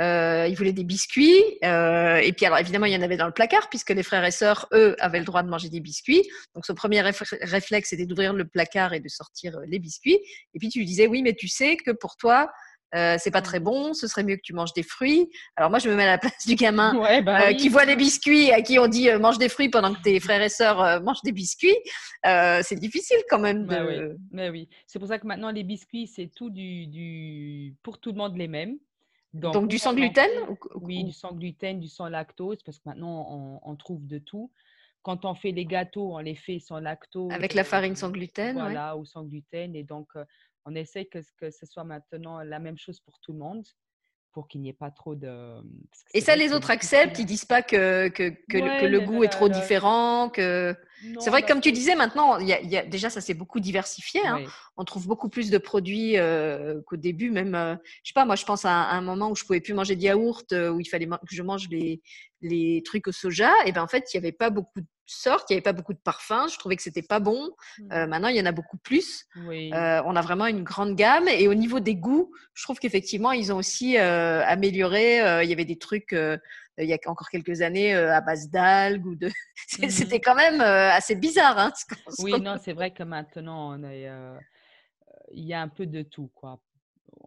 [0.00, 1.42] Euh, il voulait des biscuits.
[1.64, 4.24] Euh, et puis, alors, évidemment, il y en avait dans le placard, puisque les frères
[4.24, 6.22] et sœurs, eux, avaient le droit de manger des biscuits.
[6.54, 10.18] Donc, son premier réflexe, c'était d'ouvrir le placard et de sortir euh, les biscuits.
[10.54, 12.48] Et puis, tu lui disais, oui, mais tu sais que pour toi,
[12.94, 15.28] euh, c'est pas très bon, ce serait mieux que tu manges des fruits.
[15.56, 18.50] Alors moi, je me mets à la place du gamin bah qui voit les biscuits,
[18.50, 21.32] à qui on dit mange des fruits pendant que tes frères et sœurs mangent des
[21.32, 21.76] biscuits.
[22.24, 23.66] c'est difficile quand même.
[23.66, 23.86] Bah de...
[23.86, 24.68] oui, mais oui.
[24.86, 28.38] c'est pour ça que maintenant les biscuits, c'est tout du, du, pour tout le monde
[28.38, 28.78] les mêmes.
[29.34, 30.30] Donc, du sans gluten
[30.74, 34.50] Oui, du sans gluten, du sans lactose, parce que maintenant, on, trouve de tout.
[35.02, 37.30] Quand on fait les gâteaux, on les fait sans lactose.
[37.32, 39.76] Avec la farine sans gluten Voilà, ou sans gluten.
[39.76, 40.24] Et donc, euh,
[40.64, 43.64] on essaie que, que ce soit maintenant la même chose pour tout le monde
[44.32, 45.56] pour qu'il n'y ait pas trop de.
[46.14, 49.48] Et ça, les autres acceptent, ils disent pas que, que, que, le, goût est trop
[49.48, 50.74] différent, que.
[51.20, 54.20] C'est vrai que comme tu disais, maintenant, y y a, déjà, ça s'est beaucoup diversifié.
[54.26, 54.44] Hein.
[54.76, 57.30] On trouve beaucoup plus de produits euh, qu'au début.
[57.30, 59.74] Même, euh, je sais pas, moi, je pense à un, moment où je pouvais plus
[59.74, 62.02] manger de yaourt, euh, où il fallait que je mange les,
[62.42, 63.52] les trucs au soja.
[63.66, 65.72] Et ben en fait, il y avait pas beaucoup de sortes, il n'y avait pas
[65.72, 66.48] beaucoup de parfums.
[66.50, 67.50] Je trouvais que c'était pas bon.
[67.78, 68.06] Mmh.
[68.06, 69.26] maintenant, il y en a beaucoup plus.
[69.36, 71.28] on a vraiment une grande gamme.
[71.28, 75.42] Et au niveau des goûts, je trouve qu'effectivement, ils ont aussi amélioré.
[75.42, 76.14] il y avait des trucs
[76.80, 79.30] il y a encore quelques années à base d'algues ou de.
[79.80, 81.58] Mmh c'était quand même assez bizarre.
[81.58, 81.72] Hein,
[82.20, 83.82] oui, non, c'est vrai que maintenant, on
[85.32, 86.60] il y a un peu de tout, quoi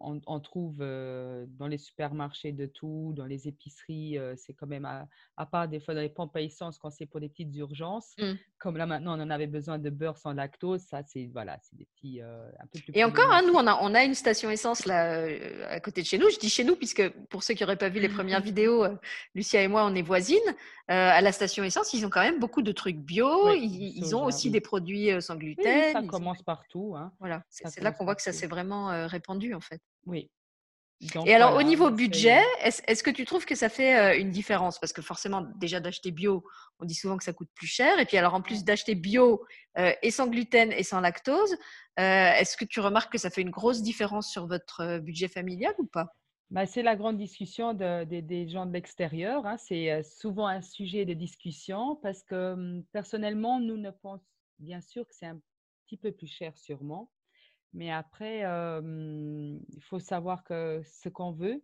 [0.04, 5.68] on, trouve dans les supermarchés de tout, dans les épiceries, c'est quand même, à, part
[5.68, 8.34] des fois dans les pompes à essence quand c'est pour des petites urgences, mmh.
[8.58, 11.76] comme là maintenant on en avait besoin de beurre sans lactose, ça c'est voilà, c'est
[11.78, 12.94] des petits un peu plus.
[12.94, 15.26] Et encore, hein, nous on a, on a une station essence là
[15.70, 16.30] à côté de chez nous.
[16.30, 18.86] Je dis chez nous puisque pour ceux qui n'auraient pas vu les premières vidéos,
[19.36, 20.40] Lucia et moi on est voisines.
[20.88, 23.54] à la station essence, ils ont quand même beaucoup de trucs bio.
[23.54, 25.94] ils, ont aussi des produits sans gluten.
[25.94, 26.96] ça commence partout.
[26.98, 27.12] Hein.
[27.20, 29.82] Voilà, c'est là qu'on voit que ça s'est vraiment répandu en fait.
[30.06, 30.30] Oui.
[31.26, 34.80] et alors, au niveau budget, est-ce que tu trouves que ça fait une différence?
[34.80, 36.44] Parce que forcément, déjà d'acheter bio,
[36.80, 38.00] on dit souvent que ça coûte plus cher.
[38.00, 39.46] Et puis, alors, en plus d'acheter bio
[39.78, 41.56] et sans gluten et sans lactose,
[41.98, 45.86] est-ce que tu remarques que ça fait une grosse différence sur votre budget familial ou
[45.86, 46.08] pas?
[46.52, 49.46] Bah, c'est la grande discussion des gens de l'extérieur.
[49.46, 49.58] Hein.
[49.58, 54.26] C'est souvent un sujet de discussion parce que mmh, personnellement, nous ne pensons
[54.60, 55.40] bien sûr que c'est un
[55.86, 57.10] petit peu plus cher sûrement.
[57.74, 61.64] Mais après, il faut savoir que ce qu'on veut,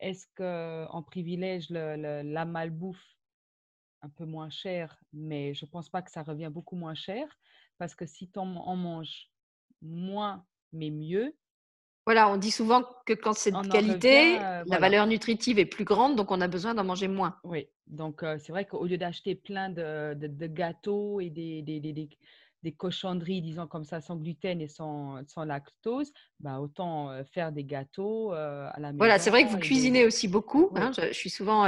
[0.00, 3.16] est-ce qu'on privilège la malbouffe
[4.02, 7.26] un peu moins cher, mais je ne pense pas que ça revient beaucoup moins cher,
[7.78, 9.30] parce que si on en mange
[9.82, 11.34] moins, mais mieux.
[12.04, 16.14] Voilà, on dit souvent que quand c'est de qualité, la valeur nutritive est plus grande,
[16.14, 17.38] donc on a besoin d'en manger moins.
[17.42, 22.08] Oui, donc c'est vrai qu'au lieu d'acheter plein de, gâteaux et des, des
[22.72, 28.32] cochonneries, disons comme ça, sans gluten et sans, sans lactose, bah, autant faire des gâteaux
[28.32, 28.98] à la maison.
[28.98, 30.70] Voilà, c'est vrai que vous cuisinez aussi beaucoup.
[30.74, 31.66] Hein, je, suis souvent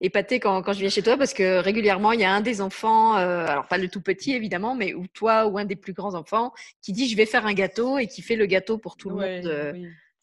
[0.00, 2.60] épatée quand, quand, je viens chez toi parce que régulièrement, il y a un des
[2.60, 6.14] enfants, alors pas le tout petit évidemment, mais ou toi ou un des plus grands
[6.14, 9.10] enfants qui dit je vais faire un gâteau et qui fait le gâteau pour tout
[9.10, 9.76] le monde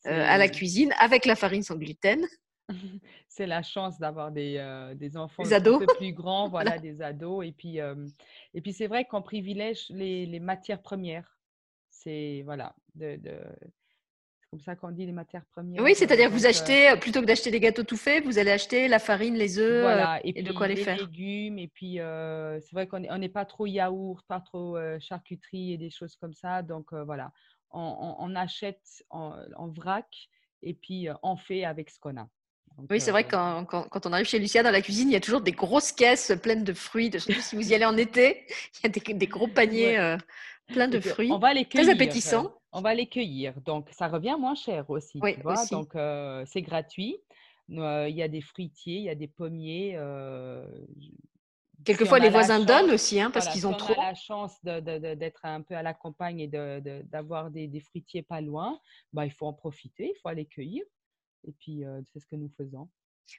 [0.06, 2.26] à la cuisine avec la farine sans gluten.
[3.28, 6.72] C'est la chance d'avoir des, euh, des enfants un ados, peu plus grands, voilà.
[6.72, 7.46] voilà, des ados.
[7.46, 7.96] Et puis, euh,
[8.54, 11.38] et puis c'est vrai qu'on privilège les, les matières premières.
[11.90, 13.40] C'est voilà, de, de-
[14.40, 15.84] c'est comme ça qu'on dit les matières Oui, premières.
[15.86, 18.52] euh, c'est-à-dire que vous achetez, euh, plutôt que d'acheter des gâteaux tout faits, vous allez
[18.52, 20.20] acheter la farine, les œufs voilà.
[20.24, 20.98] Et et de quoi les les faire.
[20.98, 21.60] légumes.
[21.60, 26.16] Et puis, c'est vrai qu'on n'est pas trop yaourt, pas trop charcuterie et des choses
[26.16, 26.62] comme ça.
[26.64, 27.32] Donc, voilà,
[27.72, 30.30] on, on- on achète en, en vrac
[30.64, 32.28] et puis on fait avec ce qu'on a.
[32.78, 34.82] Donc, Oui, c'est vrai euh, que quand, quand- quand on arrive chez Lucia dans la
[34.82, 37.10] cuisine, il y a toujours des grosses caisses pleines de fruits.
[37.10, 38.46] de- surtout si vous y allez en été,
[38.80, 39.98] il y a des, des gros paniers ouais.
[39.98, 40.18] euh,
[40.68, 41.32] pleins de puis, on fruits.
[41.40, 41.90] va les Très cueillir.
[41.90, 42.54] euh, appétissants.
[42.72, 43.60] On va les cueillir.
[43.62, 45.54] Donc, ça revient moins cher aussi, Oui, tu vois.
[45.62, 45.72] aussi.
[45.72, 47.18] Donc, euh, c'est gratuit.
[47.70, 47.80] Il
[48.16, 49.98] y a des fruitiers, il y a des pommiers.
[51.00, 51.14] si
[51.84, 53.70] Quelquefois, on les a la voisins donnent chance, aussi, hein, parce voilà, qu'ils si ont
[53.72, 54.02] on a trop.
[54.02, 57.50] la chance de- de- de- d'être un peu à la campagne et de- de- d'avoir
[57.50, 58.80] des, des fruitiers pas loin,
[59.14, 60.84] bah, il faut en profiter, il faut aller cueillir.
[61.48, 62.90] Et puis, c'est ce que nous faisons.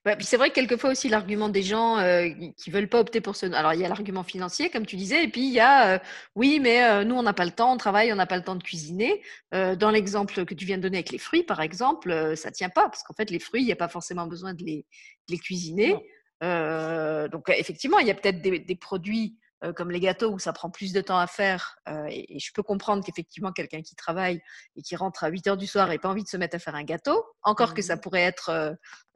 [0.04, 3.20] Ouais, puis c'est vrai que quelquefois aussi l'argument des gens euh, qui veulent pas opter
[3.20, 3.46] pour ce.
[3.46, 5.98] Alors il y a l'argument financier, comme tu disais, et puis il y a euh,
[6.34, 8.44] oui, mais euh, nous on n'a pas le temps, on travaille, on n'a pas le
[8.44, 9.22] temps de cuisiner.
[9.52, 12.88] Dans l'exemple que tu viens de donner avec les fruits, par exemple, ça tient pas
[12.88, 14.86] parce qu'en fait les fruits, il n'y a pas forcément besoin de les,
[15.28, 15.94] de les cuisiner.
[16.42, 20.52] Donc effectivement, il y a peut-être des, des produits euh, comme les gâteaux où ça
[20.52, 21.76] prend plus de temps à faire.
[21.88, 24.40] euh, et, et je peux comprendre qu'effectivement quelqu'un qui travaille
[24.76, 26.58] et qui rentre à 8 heures du soir et pas envie de se mettre à
[26.58, 28.00] faire un gâteau, encore que ça Mhm.
[28.02, 28.50] pourrait être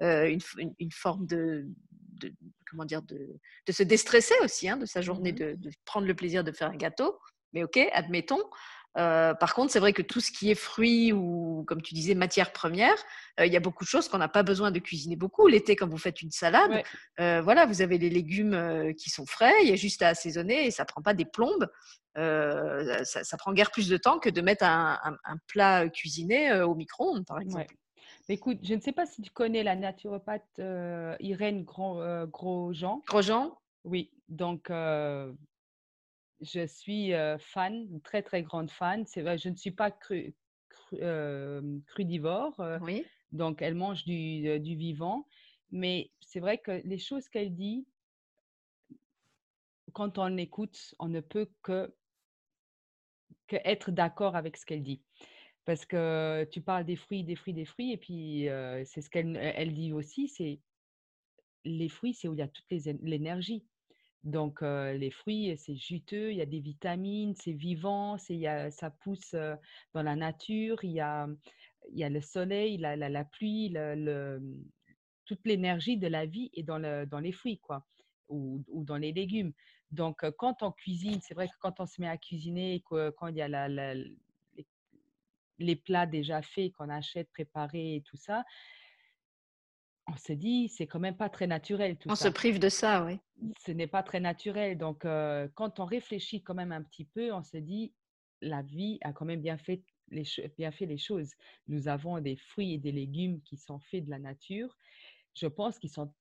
[0.02, 1.66] euh, une, f- une- une forme de,
[2.20, 2.33] de-
[2.70, 6.14] comment dire de, de se déstresser aussi hein, de sa journée, de, de prendre le
[6.14, 7.18] plaisir de faire un gâteau.
[7.52, 8.42] Mais ok, admettons.
[8.98, 12.14] Euh, par contre, c'est vrai que tout ce qui est fruits ou, comme tu disais,
[12.14, 12.96] matières premières,
[13.40, 15.46] euh, il y a beaucoup de choses qu'on n'a pas besoin de cuisiner beaucoup.
[15.48, 16.85] L'été, quand vous faites une salade, Ouais.
[17.20, 20.66] euh, voilà, vous avez les légumes qui sont frais, il y a juste à assaisonner
[20.66, 21.66] et ça prend pas des plombes.
[22.16, 26.52] Ça, ça prend guère plus de temps que de mettre un, un- un plat cuisiné
[26.62, 27.74] au micro-ondes, par exemple.
[28.28, 30.61] Écoute, je ne sais pas si tu connais la naturopathe
[31.20, 33.02] Irène Gros, Grosjean.
[33.07, 34.70] Grosjean, Oui, donc
[36.42, 39.07] je suis euh, fan, une très très grande fan.
[39.07, 40.35] C'est vrai, je ne suis pas cru,
[40.70, 43.05] cru- euh, crudivore, oui.
[43.33, 45.26] donc elle mange du, du vivant.
[45.70, 47.87] Mais c'est vrai que les choses qu'elle dit,
[49.92, 51.94] quand on l'écoute, on ne peut que,
[53.46, 55.02] que être d'accord avec ce qu'elle dit.
[55.64, 58.48] Parce que tu parles des fruits, des fruits, des fruits, et puis
[58.85, 60.61] c'est ce qu'elle elle dit aussi, c'est
[61.64, 63.64] les fruits, c'est où il y a toute l'énergie.
[64.24, 68.70] Donc, les fruits, c'est juteux, il y a des vitamines, c'est vivant, c'est, y a-
[68.70, 69.35] ça pousse
[69.94, 71.26] dans la nature, il y a,
[71.90, 74.40] il y a le soleil, la, la, pluie, le, le-
[75.24, 77.87] toute l'énergie de la vie est dans, le, dans les fruits, quoi,
[78.28, 79.52] ou, ou dans les légumes.
[79.90, 83.37] Donc, quand on cuisine, c'est vrai que quand on se met à cuisiner, quand il
[83.37, 84.16] y a les,
[85.58, 88.44] les plats déjà faits qu'on achète, préparés et tout ça,
[90.08, 92.68] on se dit, c'est quand même pas très naturel tout On se ça prive de
[92.68, 93.18] ça, oui.
[93.64, 94.76] ce n'est pas très naturel.
[94.76, 97.92] Donc, euh, quand on réfléchit quand même un petit peu, on se dit,
[98.40, 100.24] la vie a quand même bien fait les,
[100.58, 101.32] bien fait les choses.
[101.68, 104.76] Nous avons des fruits et des légumes qui sont faits de la nature.
[105.34, 106.12] Je pense qu'ils sont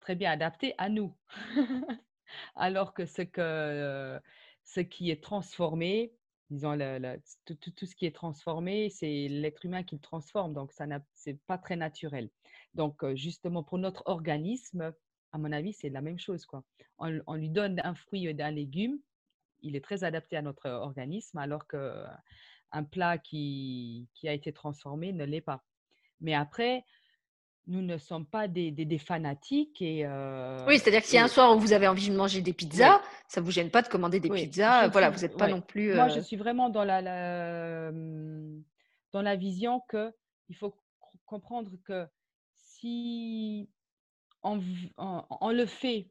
[0.00, 1.16] très bien adaptés à nous.
[2.54, 4.20] Alors que ce, que,
[4.62, 6.12] ce qui est transformé,
[6.50, 6.76] disons,
[7.44, 10.54] tout, ce qui est transformé, c'est l'être humain qui le transforme.
[10.54, 12.30] Donc, ça c'est pas très naturel.
[12.74, 14.92] Donc, euh, justement, pour notre organisme,
[15.32, 16.46] à mon avis, c'est la même chose.
[16.46, 16.64] Quoi.
[16.98, 18.98] On, lui donne un fruit et un légume,
[19.62, 25.24] il est très adapté à notre organisme, alors qu'un plat qui a été transformé ne
[25.24, 25.64] l'est pas.
[26.20, 26.84] Mais après,
[27.66, 31.28] nous ne sommes pas des, des- des fanatiques et, euh, Oui, c'est-à-dire que si un
[31.28, 33.88] soir où vous avez envie de manger des oui, pizzas, ça vous gêne pas de
[33.88, 34.86] commander des oui, je pizzas.
[34.86, 35.92] ne Voilà, suis, vous n'êtes pas non plus.
[35.92, 38.62] Moi, je euh, suis vraiment dans la, la, hum,
[39.12, 40.12] dans la vision que
[40.48, 40.74] il faut
[41.26, 42.06] comprendre que
[42.54, 43.68] si
[44.42, 44.60] on,
[44.98, 46.08] on- on le fait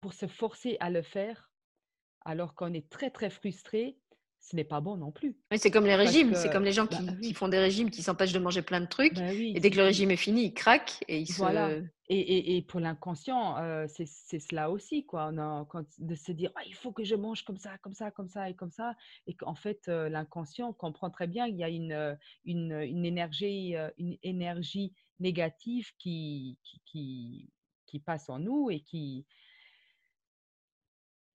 [0.00, 1.50] pour se forcer à le faire,
[2.24, 3.98] alors qu'on est très très frustré,
[4.44, 5.36] ce n'est pas bon non plus.
[5.50, 6.34] Oui, c'est comme les régimes.
[6.34, 8.86] C'est comme les gens bah qui, font des régimes, qui s'empêchent de manger plein de
[8.86, 9.14] trucs.
[9.14, 11.70] bah oui, Et dès que le régime est fini, ils craquent et ils Voilà.
[11.70, 11.84] se.
[12.10, 15.30] Et, et, et pour l'inconscient, euh, c'est cela aussi, quoi.
[15.32, 17.94] On a, quand, de se dire, ah, il faut que je mange comme ça, comme
[17.94, 18.94] ça, comme ça et comme ça.
[19.26, 22.14] Et qu'en fait, euh, l'inconscient comprend très bien qu'il y a une, euh,
[22.44, 27.50] une, une énergie, une énergie négative qui, qui, qui,
[27.86, 29.24] qui passe en nous et qui,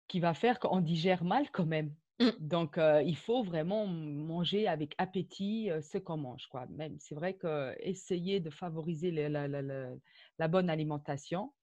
[0.08, 1.92] qui va faire qu'on digère mal quand même.
[2.20, 2.30] Mm.
[2.40, 6.48] Donc, euh, il faut vraiment manger avec appétit euh, ce qu'on mange.
[6.48, 6.66] Quoi.
[6.70, 9.94] Même, c'est vrai que essayer de favoriser le- la, la- la-
[10.38, 11.54] la bonne alimentation,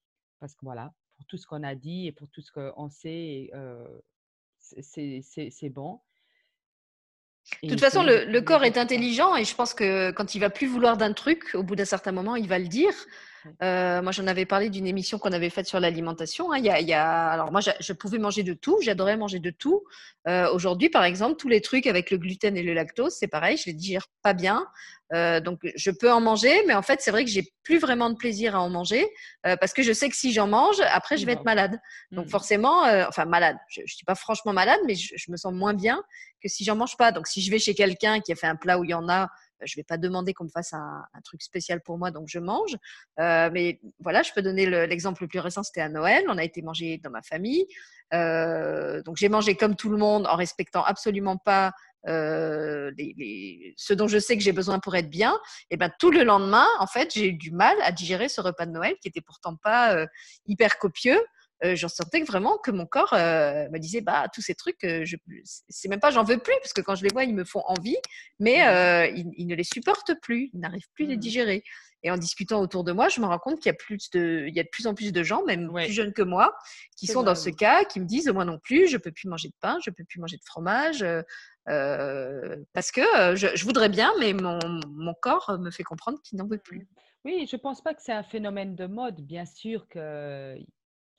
[0.41, 3.51] parce que voilà, pour tout ce qu'on a dit et pour tout ce qu'on sait,
[3.55, 3.87] euh,
[4.59, 6.01] c'est c'est- c'est- c'est bon.
[7.63, 10.67] De toute façon, le, corps est intelligent et je pense que quand il va plus
[10.67, 12.93] vouloir d'un truc, au bout d'un certain moment, il va le dire.
[13.63, 16.53] Euh, moi, j'en avais parlé d'une émission qu'on avait faite sur l'alimentation.
[16.53, 16.59] Hein.
[16.59, 19.85] Il, y a, alors moi, je, pouvais manger de tout, j'adorais manger de tout.
[20.29, 23.57] Euh, aujourd'hui, par exemple, tous les trucs avec le gluten et le lactose, c'est pareil,
[23.57, 24.67] je les digère pas bien.
[25.13, 28.11] Euh, donc, je peux en manger, mais en fait, c'est vrai que j'ai plus vraiment
[28.11, 29.07] de plaisir à en manger
[29.43, 31.79] parce que je sais que si j'en mange, après, je vais être malade.
[32.11, 32.31] Donc, mmh.
[32.31, 33.57] forcément, enfin, malade.
[33.69, 36.03] Je ne suis pas franchement malade, mais je, je, me sens moins bien
[36.43, 37.13] que si j'en mange pas.
[37.13, 39.09] Donc, si je vais chez quelqu'un qui a fait un plat où il y en
[39.09, 39.29] a,
[39.63, 42.39] je ne vais pas demander qu'on me fasse un, truc spécial pour moi, donc je
[42.39, 42.77] mange.
[43.21, 46.25] Euh, mais voilà, je peux donner l'exemple le, plus récent, c'était à Noël.
[46.29, 47.67] On a été manger dans ma famille.
[48.15, 51.73] Euh, donc j'ai mangé comme tout le monde en respectant absolument pas
[52.07, 52.93] euh,
[53.77, 55.37] ce dont je sais que j'ai besoin pour être bien,
[55.71, 58.67] et ben tout le lendemain, en fait, j'ai eu du mal à digérer ce repas
[58.67, 60.07] de Noël qui était pourtant pas
[60.47, 61.21] hyper copieux.
[61.65, 65.07] Euh, j'en sentais vraiment que mon corps euh, me disait bah tous ces trucs euh,
[65.07, 65.17] je
[65.71, 67.63] c'est même pas j'en veux plus parce que quand je les vois ils me font
[67.65, 67.97] envie
[68.39, 69.33] mais mmh.
[69.39, 71.21] ils, ne les supportent plus ils n'arrivent plus à les mmh.
[71.21, 71.63] digérer
[72.03, 74.45] et en discutant autour de moi je me rends compte qu'il y a plus de
[74.47, 76.55] il y a de plus en plus de gens même plus jeunes que moi
[76.95, 79.49] qui sont dans ce cas qui me disent moi non plus je peux plus manger
[79.49, 81.07] de pain je peux plus manger de fromage
[81.65, 83.01] parce que
[83.35, 84.59] je, voudrais bien mais mon,
[84.91, 86.87] mon corps me fait comprendre qu'il n'en veut plus mmh.
[87.25, 89.23] oui, je ne pense pas que c'est un phénomène de mode.
[89.23, 90.55] Bien sûr que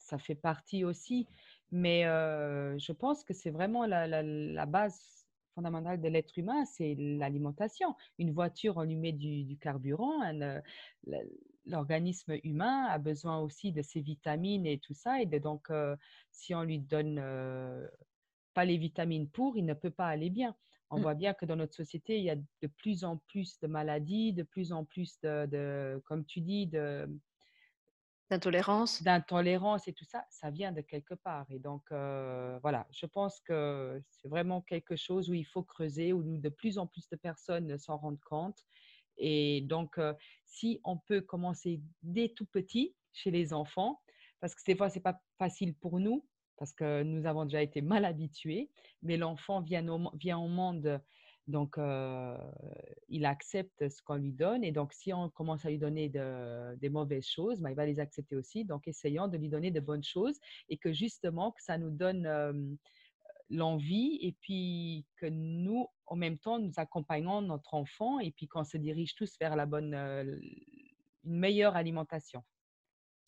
[0.08, 1.28] ça fait partie aussi.
[1.72, 7.95] Mais je pense que c'est vraiment la, base fondamentale de l'être humain, c'est l'alimentation.
[8.20, 10.22] Une voiture, on lui met du, carburant.
[11.66, 15.22] L'organisme humain a besoin aussi de ses vitamines et tout ça.
[15.22, 15.68] Et donc,
[16.32, 17.22] si on lui donne
[18.53, 20.55] pas les vitamines pour, il ne peut pas aller bien.
[20.89, 21.01] On mmh.
[21.01, 24.32] voit bien que dans notre société, il y a de plus en plus de maladies,
[24.32, 27.10] de plus en plus de comme tu dis, de,
[28.30, 29.03] D'intolérance?
[29.03, 31.45] D'intolérance et tout ça, ça vient de quelque part.
[31.49, 36.23] Et donc, voilà, je pense que c'est vraiment quelque chose où il faut creuser, où
[36.23, 38.59] de plus en plus de personnes s'en rendent compte.
[39.17, 39.99] Et donc,
[40.45, 44.01] si on peut commencer dès tout petit chez les enfants,
[44.39, 47.61] parce que des fois, ce n'est pas facile pour nous, parce que nous avons déjà
[47.61, 48.71] été mal habitués,
[49.03, 51.01] mais l'enfant vient, au, vient au monde
[51.48, 51.78] donc,
[53.08, 54.64] il accepte ce qu'on lui donne.
[54.64, 58.00] Et donc, si on commence à lui donner des mauvaises choses, ben, il va les
[58.00, 58.66] accepter aussi.
[58.66, 60.38] Donc, essayons de lui donner de bonnes choses
[60.70, 62.78] et que justement, que ça nous donne
[63.50, 68.66] l'envie et puis que nous, en même temps, nous accompagnons notre enfant et puis qu'on
[68.66, 70.41] se dirige tous vers la bonne, une
[71.24, 72.43] meilleure alimentation.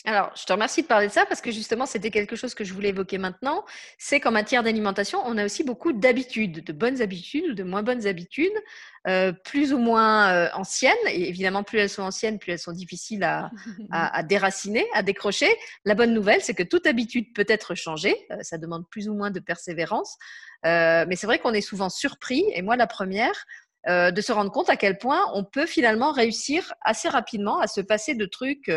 [0.06, 2.64] Alors, je te remercie de parler de ça parce que justement, c'était quelque chose que
[2.64, 3.66] je voulais évoquer maintenant.
[3.98, 7.84] C'est qu'en matière d'alimentation, on a aussi beaucoup d'habitudes, de bonnes habitudes ou de moins
[7.84, 8.54] bonnes habitudes,
[9.10, 10.96] euh, plus ou moins euh, anciennes.
[11.10, 13.52] Et évidemment, plus elles sont anciennes, plus elles sont difficiles à,
[13.92, 15.54] à, déraciner, à décrocher.
[15.84, 18.16] La bonne nouvelle, c'est que toute habitude peut être changée.
[18.32, 20.18] Euh, ça demande plus ou moins de persévérance.
[20.64, 23.46] mais c'est vrai qu'on est souvent surpris, et moi la première,
[23.88, 27.80] de se rendre compte à quel point on peut finalement réussir assez rapidement à se
[27.80, 28.70] passer de trucs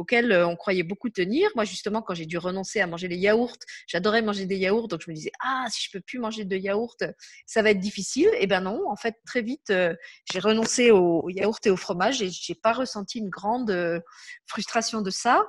[0.00, 1.50] auquel on croyait beaucoup tenir.
[1.54, 5.02] Moi, justement, quand j'ai dû renoncer à manger les yaourts, j'adorais manger des yaourts, donc
[5.04, 6.96] je me disais, ah, si je peux plus manger de yaourts,
[7.44, 8.28] ça va être difficile.
[8.28, 12.22] Et eh ben non, en fait, très vite, j'ai renoncé aux, yaourts et au fromage
[12.22, 14.02] et j'ai pas ressenti une grande
[14.46, 15.44] frustration de ça.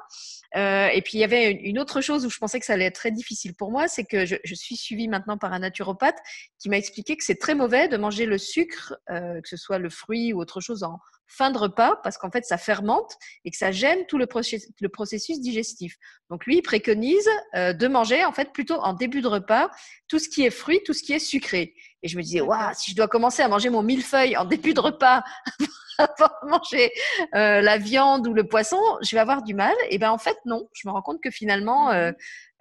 [0.54, 2.96] et puis il y avait une autre chose où je pensais que ça allait être
[2.96, 6.18] très difficile pour moi, c'est que je, suis suivie maintenant par un naturopathe
[6.60, 9.90] qui m'a expliqué que c'est très mauvais de manger le sucre, que ce soit le
[9.90, 11.00] fruit ou autre chose en,
[11.32, 13.16] fin de repas parce qu'en fait, ça fermente
[13.46, 15.96] et que ça gêne tout le, processus digestif.
[16.30, 19.70] Donc, lui, il préconise euh, de manger en fait plutôt en début de repas
[20.08, 21.74] tout ce qui est fruit, tout ce qui est sucré.
[22.04, 24.74] Et je me disais, waouh, si je dois commencer à manger mon millefeuille en début
[24.74, 25.24] de repas
[25.98, 26.92] avant de manger
[27.36, 29.76] euh, la viande ou le poisson, je vais avoir du mal.
[29.90, 30.68] Et ben en fait, non.
[30.74, 32.12] Je me rends compte que finalement, euh,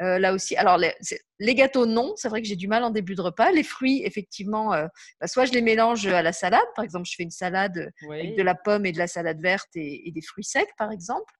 [0.00, 2.14] mmh là aussi, alors les, gâteaux, non.
[2.16, 3.52] C'est vrai que j'ai du mal en début de repas.
[3.52, 6.60] Les fruits, effectivement, bah, soit je les mélange à la salade.
[6.74, 9.68] Par exemple, je fais une salade avec de la pomme et de la salade verte
[9.74, 11.32] et des fruits secs, par exemple.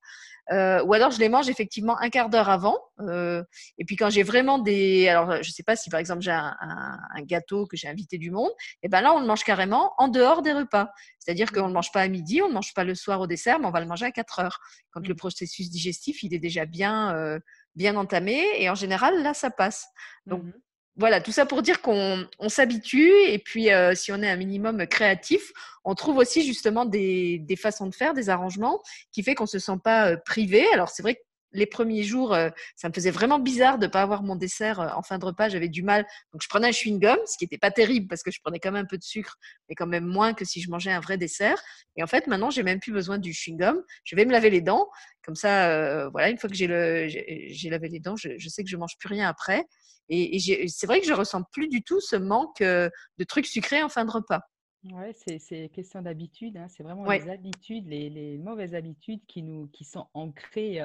[0.53, 2.79] Euh, ou alors je les mange effectivement un quart d'heure avant.
[3.01, 3.43] Euh,
[3.79, 6.99] et puis quand j'ai vraiment des, alors je sais pas si par exemple j'ai un,
[7.23, 8.51] gâteau que j'ai invité du monde,
[8.83, 10.91] et ben là on le mange carrément en dehors des repas.
[11.19, 13.27] C'est-à-dire qu'on ne le mange pas à midi, on ne mange pas le soir au
[13.27, 14.59] dessert, mais on va le manger à 4 heures.
[14.91, 17.39] Quand le processus digestif il est déjà bien euh,
[17.75, 19.87] bien entamé et en général là ça passe.
[20.27, 20.53] Donc mmh
[21.01, 24.87] voilà, tout ça pour dire qu'on s'habitue et puis euh, si on est un minimum
[24.87, 25.53] créatif,
[25.85, 29.79] on trouve aussi justement des, façons de faire, des arrangements qui fait qu'on se sent
[29.83, 30.67] pas euh, privé.
[30.75, 31.21] Alors c'est vrai que
[31.53, 34.79] les premiers jours, euh, ça me faisait vraiment bizarre de ne pas avoir mon dessert
[34.97, 35.49] en fin de repas.
[35.49, 36.07] J'avais du mal.
[36.33, 38.73] Donc, je prenais un chewing-gum, ce qui n'était pas terrible parce que je prenais quand
[38.73, 39.37] même un peu de sucre,
[39.69, 41.61] mais quand même moins que si je mangeais un vrai dessert.
[41.97, 43.83] Et en fait, maintenant, j'ai même plus besoin du chewing-gum.
[44.05, 44.89] Je vais me laver les dents.
[45.23, 48.77] Comme ça, voilà, une fois que j'ai lavé les dents, je, je sais que je
[48.77, 49.65] mange plus rien après.
[50.09, 50.39] Et,
[50.69, 54.05] c'est vrai que je ressens plus du tout ce manque de trucs sucrés en fin
[54.05, 54.41] de repas.
[54.85, 56.57] Oui, c'est question d'habitude.
[56.57, 56.67] Hein.
[56.69, 60.81] C'est vraiment les habitudes, les, mauvaises habitudes qui, nous, qui sont ancrées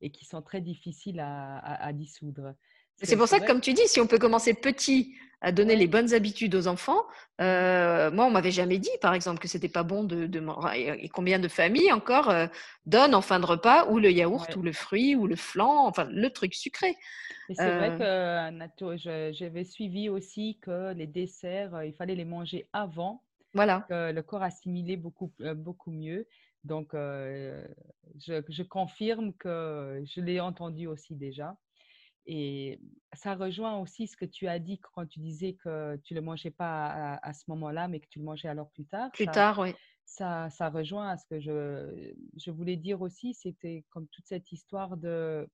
[0.00, 2.54] et qui sont très difficiles à dissoudre.
[3.02, 5.86] C'est pour ça que, comme tu dis, si on peut commencer petit à donner les
[5.86, 7.02] bonnes habitudes aux enfants,
[7.42, 10.42] euh, moi, on m'avait jamais dit, par exemple, que c'était pas bon de, de
[10.74, 12.46] et combien de familles encore euh,
[12.86, 16.08] donnent en fin de repas ou le yaourt ou le fruit ou le flan, enfin
[16.10, 16.96] le truc sucré.
[17.50, 18.96] C'est vrai euh que
[19.32, 23.22] j'avais suivi aussi que les desserts, il fallait les manger avant.
[23.52, 23.86] Voilà.
[23.88, 26.26] Que le corps assimilait beaucoup, beaucoup mieux.
[26.66, 27.62] Donc, je,
[28.48, 31.56] je confirme que je l'ai entendu aussi déjà.
[32.26, 32.80] Et
[33.12, 36.24] ça rejoint aussi ce que tu as dit quand tu disais que tu ne le
[36.24, 39.10] mangeais pas à, ce moment-là, mais que tu le mangeais alors plus tard.
[39.12, 39.74] Plus tard, oui.
[40.04, 44.50] Ça, ça rejoint à ce que je, je voulais dire aussi, c'était comme toute cette
[44.50, 45.48] histoire de,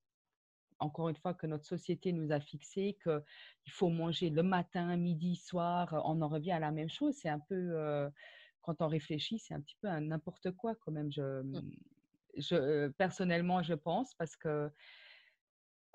[0.78, 5.36] encore une fois, que notre société nous a fixé, qu'il faut manger le matin, midi,
[5.36, 7.14] soir, on en revient à la même chose.
[7.16, 8.08] C'est un peu, euh,
[8.62, 11.12] quand on réfléchit, c'est un petit peu n'importe quoi quand même.
[11.12, 11.70] Je, mmh.
[12.38, 14.70] je, personnellement, je pense, parce que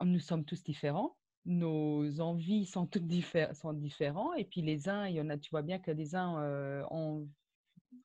[0.01, 5.07] nous sommes tous différents, nos envies sont toutes diffé sont différents et puis les uns,
[5.07, 7.27] il y en a tu vois bien que les uns, ont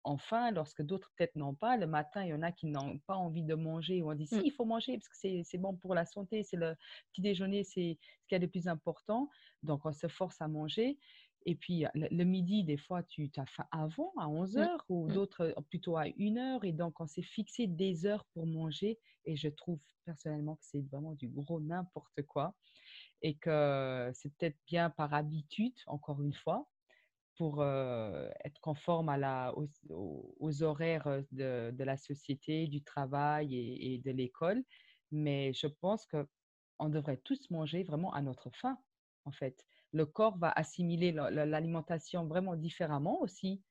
[0.05, 1.77] ont faim lorsque d'autres peut-être n'ont pas.
[1.77, 4.27] Le matin, il y en a qui n'ont pas envie de manger ou on dit:
[4.27, 4.43] «Si, mmh.
[4.45, 6.75] il faut manger parce que c'est bon pour la santé, c'est le
[7.13, 9.29] petit déjeuner, c'est ce qu'il y a de plus important».
[9.63, 10.99] Donc on se force à manger
[11.47, 14.59] et puis le midi, des fois, tu as faim avant, à 11 mmh.
[14.59, 15.13] heures ou mmh.
[15.13, 19.37] d'autres plutôt à 1 heure et donc on s'est fixé des heures pour manger et
[19.37, 22.55] je trouve personnellement que c'est vraiment du gros n'importe quoi
[23.23, 26.69] et que c'est peut-être bien par habitude, encore une fois,
[27.37, 29.55] pour être conforme à la,
[29.89, 34.63] aux, horaires de, la société, du travail et, de l'école.
[35.11, 38.79] Mais je pense qu'on devrait tous manger vraiment à notre faim,
[39.25, 39.65] en fait.
[39.93, 43.63] Le corps va assimiler l'alimentation vraiment différemment aussi.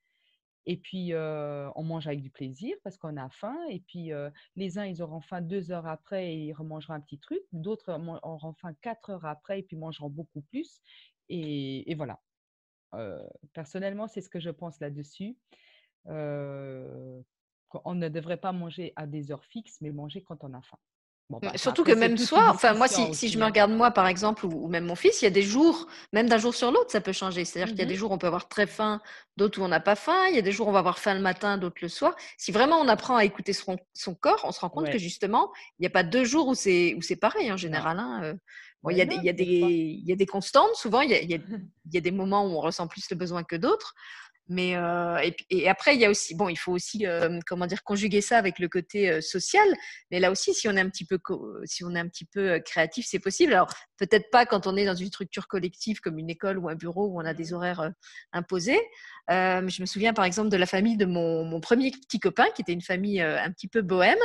[0.67, 3.57] Et puis, on mange avec du plaisir parce qu'on a faim.
[3.69, 4.11] Et puis,
[4.55, 7.41] les uns, ils auront faim deux heures après et ils remangeront un petit truc.
[7.51, 7.91] D'autres
[8.23, 10.81] auront faim quatre heures après et puis mangeront beaucoup plus.
[11.29, 12.21] Et, voilà.
[13.53, 15.35] personnellement, c'est ce que je pense là-dessus.
[16.05, 17.23] on
[17.95, 20.77] ne devrait pas manger à des heures fixes, mais manger quand on a faim.
[21.39, 23.47] Bah, surtout que même soi, enfin moi, si, si je me hein.
[23.47, 26.37] regarde moi par exemple, ou, même mon fils, il y a des jours, même d'un
[26.37, 27.45] jour sur l'autre, ça peut changer.
[27.45, 29.01] C'est-à-dire qu'il y a des mmh jours où on peut avoir très faim,
[29.37, 30.27] d'autres où on n'a pas faim.
[30.29, 32.15] Il y a des jours où on va avoir faim le matin, d'autres le soir.
[32.37, 35.51] Si vraiment on apprend à écouter son, son corps, on se rend compte que justement,
[35.79, 37.99] il n'y a pas deux jours où c'est où c'est pareil en général.
[37.99, 38.21] Hein.
[38.23, 38.33] Euh.
[38.89, 41.11] il, y a des, il, y a des, il y a des constantes, souvent, il
[41.11, 43.93] y a, il y a des moments où on ressent plus le besoin que d'autres.
[44.47, 45.17] Mais euh,
[45.49, 48.37] et, après, il y a aussi, bon, il faut aussi, euh, comment dire, conjuguer ça
[48.37, 49.67] avec le côté euh, social.
[50.11, 51.19] Mais là aussi, si on est un petit peu,
[51.63, 53.53] si on est un petit peu créatif, c'est possible.
[53.53, 56.75] Alors peut-être pas quand on est dans une structure collective comme une école ou un
[56.75, 57.91] bureau où on a des horaires
[58.33, 58.79] imposés.
[59.29, 62.61] je me souviens par exemple de la famille de mon, mon premier petit copain, qui
[62.61, 64.17] était une famille un petit peu bohème.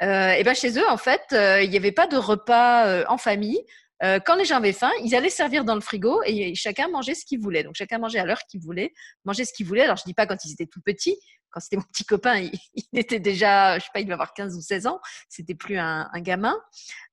[0.00, 3.64] et ben chez eux, en fait, il n'y avait pas de repas en famille.
[4.04, 7.14] Euh, quand les gens avaient faim, ils allaient servir dans le frigo et chacun mangeait
[7.14, 7.62] ce qu'il voulait.
[7.62, 8.92] Donc chacun mangeait à l'heure qu'il voulait,
[9.24, 9.82] mangeait ce qu'il voulait.
[9.82, 11.16] Alors je dis pas quand ils étaient tout petits,
[11.52, 12.36] quand c'était mon petit copain,
[12.74, 15.78] il, était déjà, je sais pas, il devait avoir 15 ou 16 ans, c'était plus
[15.78, 16.56] un, gamin.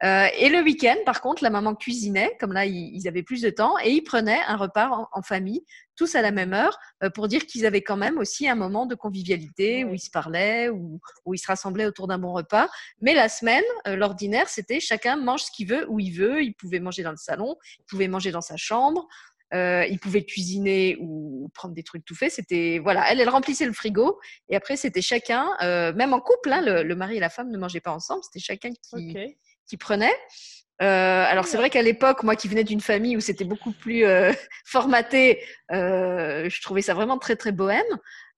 [0.03, 3.49] Euh, et le week-end, par contre, la maman cuisinait, comme là, ils, avaient plus de
[3.49, 5.63] temps, et ils prenaient un repas en, famille,
[5.95, 8.85] tous à la même heure, euh, pour dire qu'ils avaient quand même aussi un moment
[8.85, 12.69] de convivialité où ils se parlaient, où, où ils se rassemblaient autour d'un bon repas.
[13.01, 16.41] Mais la semaine, euh, l'ordinaire, c'était chacun mange ce qu'il veut, où il veut.
[16.41, 19.07] Il pouvait manger dans le salon, il pouvait manger dans sa chambre.
[19.53, 22.31] Euh, ils pouvaient cuisiner ou prendre des trucs tout faits.
[22.31, 26.51] C'était voilà, elle, elle remplissait le frigo et après c'était chacun, euh, même en couple,
[26.51, 29.15] hein, le, mari et la femme ne mangeaient pas ensemble, c'était chacun qui,
[29.67, 30.13] qui prenait.
[30.81, 34.05] Euh, alors c'est vrai qu'à l'époque, moi qui venais d'une famille où c'était beaucoup plus
[34.05, 34.31] euh,
[34.65, 37.83] formaté, je trouvais ça vraiment très très bohème.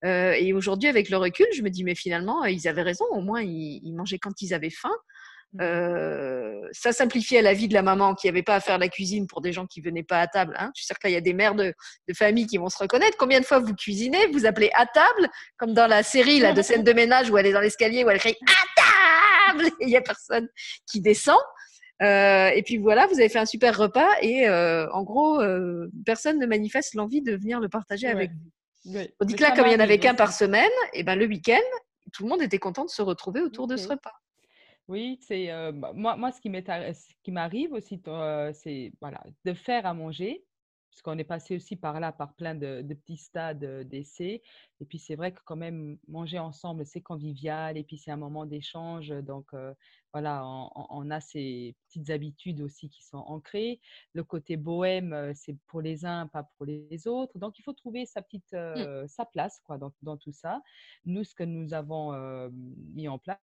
[0.03, 3.05] Et aujourd'hui, avec le recul, je me dis mais finalement ils avaient raison.
[3.12, 4.95] Au moins ils, ils mangeaient quand ils avaient faim.
[5.54, 5.62] Mmh.
[5.62, 9.28] Euh, ça simplifiait la vie de la maman qui n'avait pas à faire la cuisine
[9.28, 10.56] pour des gens qui venaient pas à table.
[10.58, 10.72] Hein.
[10.74, 11.74] Je suis sûre qu'il y a des mères de,
[12.08, 13.18] de famille qui vont se reconnaître.
[13.18, 16.62] Combien de fois vous cuisinez, vous appelez à table, comme dans la série là, de
[16.62, 19.89] scène de ménage où elle est dans l'escalier, où elle crie à table et il
[19.89, 20.47] y a personne
[20.89, 21.39] qui descend.
[22.02, 25.41] Euh, et puis voilà, vous avez fait un super repas et euh, en gros,
[26.06, 28.97] personne ne manifeste l'envie de venir le partager avec vous.
[29.20, 31.26] On dit que là, comme il n'y en avait qu'un par semaine, et ben le
[31.26, 31.60] week-end,
[32.14, 34.14] tout le monde était content de se retrouver autour de ce repas.
[34.92, 38.02] Oui, c'est bah, moi, moi, ce qui m'arrive aussi,
[38.54, 40.44] c'est voilà, de faire à manger.
[40.89, 44.42] parce qu'on est passé aussi par là, par plein de, petits stades d'essai.
[44.82, 48.18] Et puis c'est vrai que quand même, manger ensemble, c'est convivial, et puis c'est un
[48.18, 49.14] moment d'échange.
[49.24, 49.54] Donc
[50.12, 53.80] voilà, on, a ces petites habitudes aussi qui sont ancrées.
[54.12, 57.39] Le côté bohème, c'est pour les uns, pas pour les autres.
[57.39, 59.08] Donc il faut trouver sa petite, mmh.
[59.08, 60.62] sa place quoi, dans, dans, tout ça.
[61.06, 62.12] Nous, ce que nous avons
[62.94, 63.39] mis en place,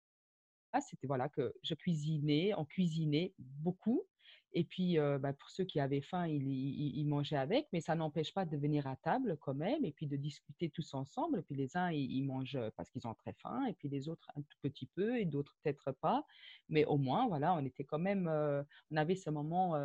[0.82, 4.05] c'était voilà que je cuisinais, on cuisinait beaucoup
[4.53, 8.45] et puis, bah, pour ceux qui avaient faim, ils, mangeaient avec, mais ça n'empêche pas
[8.45, 11.39] de venir à table quand même et puis de discuter tous ensemble.
[11.39, 14.32] Et puis les uns, ils, mangent parce qu'ils ont très faim, et puis les autres
[14.36, 16.26] un tout petit peu, et d'autres peut-être pas.
[16.70, 18.28] Mais au moins, voilà, on était quand même,
[18.91, 19.76] on avait ce moment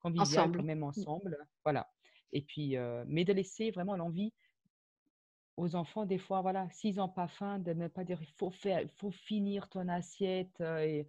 [0.00, 0.84] convivial quand même mmh.
[0.84, 1.38] ensemble.
[1.62, 1.88] Voilà.
[2.32, 2.76] Et puis,
[3.06, 4.32] mais de laisser vraiment l'envie
[5.56, 8.50] aux enfants, des fois, voilà, s'ils n'ont pas faim, de ne pas dire il faut,
[8.50, 10.60] faire, il faut finir ton assiette.
[10.60, 11.06] Et,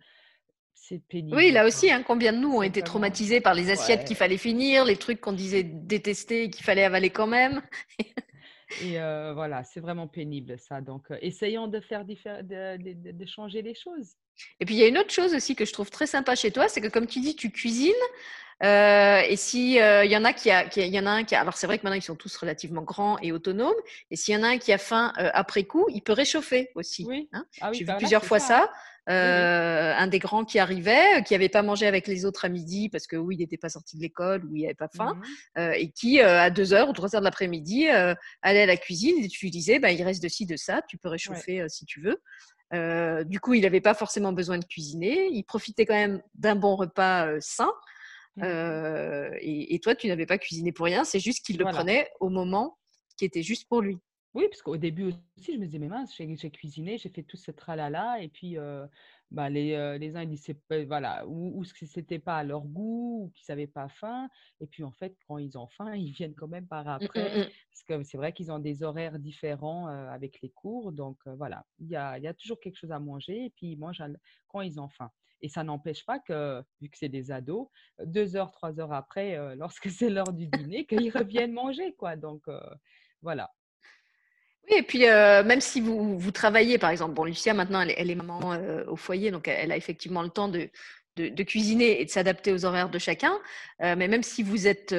[0.75, 1.35] c'est pénible.
[1.35, 4.37] Oui, là aussi, hein, combien de nous ont été traumatisés par les assiettes qu'il fallait
[4.37, 7.61] finir, les trucs qu'on disait détester et qu'il fallait avaler quand même.
[8.83, 10.81] et euh, voilà, c'est vraiment pénible ça.
[10.81, 14.15] Donc, euh, essayons de faire de, de, changer les choses.
[14.59, 16.51] Et puis, il y a une autre chose aussi que je trouve très sympa chez
[16.51, 17.93] toi, c'est que comme tu dis, tu cuisines.
[18.63, 21.36] Euh, et si il y en a qui a, qui y en a un qui
[21.36, 23.75] a, alors c'est vrai que maintenant ils sont tous relativement grands et autonomes.
[24.11, 27.05] Et s'il y en a un qui a faim après coup, il peut réchauffer aussi.
[27.05, 27.27] Oui.
[27.33, 27.45] Hein.
[27.59, 28.71] Ah J'ai vu bah plusieurs fois ça.
[29.07, 32.89] Euh, un des grands qui arrivait, qui n'avait pas mangé avec les autres à midi
[32.89, 35.19] parce que oui, il n'était pas sorti de l'école, ou il n'avait pas faim,
[35.59, 37.88] euh, et qui euh, à 2h ou 3h de l'après-midi
[38.41, 40.81] allait à la cuisine et tu lui disais, bah, il reste de ci, de ça,
[40.88, 42.21] tu peux réchauffer si tu veux.
[42.72, 46.76] Du coup, il n'avait pas forcément besoin de cuisiner, il profitait quand même d'un bon
[46.76, 47.72] repas sain.
[48.38, 48.43] Mmh
[49.39, 52.78] et, toi, tu n'avais pas cuisiné pour rien, c'est juste qu'il le prenait au moment
[53.18, 53.97] qui était juste pour lui.
[54.36, 57.38] Oui, parce qu'au début aussi, je me disais, mais mince, j'ai cuisiné, j'ai fait tout
[57.38, 58.57] ce tralala, et puis
[59.31, 63.29] bah, les, les uns ils disaient, voilà, ou, que c'était pas à leur goût, ou
[63.29, 64.27] qu'ils n'avaient pas faim,
[64.59, 67.29] et puis en fait, quand ils ont faim, ils viennent quand même par mmh, après,
[67.29, 71.65] mmh, parce que c'est vrai qu'ils ont des horaires différents avec les cours, donc voilà,
[71.79, 74.03] il y a, y a, toujours quelque chose à manger, et puis ils mangent
[74.49, 75.11] quand ils ont faim.
[75.41, 77.69] Et ça n'empêche pas que, vu que c'est des ados,
[78.03, 82.17] deux heures, trois heures après, lorsque c'est l'heure du dîner, qu'ils reviennent manger, quoi.
[82.17, 82.43] Donc
[83.21, 83.49] voilà.
[84.70, 88.09] Oui, et puis euh, même si vous, vous, travaillez, par exemple, bon, Lucia maintenant, elle,
[88.09, 90.70] est maman euh, au foyer, donc elle, a effectivement le temps de,
[91.18, 93.34] de, cuisiner et de s'adapter aux horaires de chacun.
[93.84, 94.95] Euh, mais même si vous êtes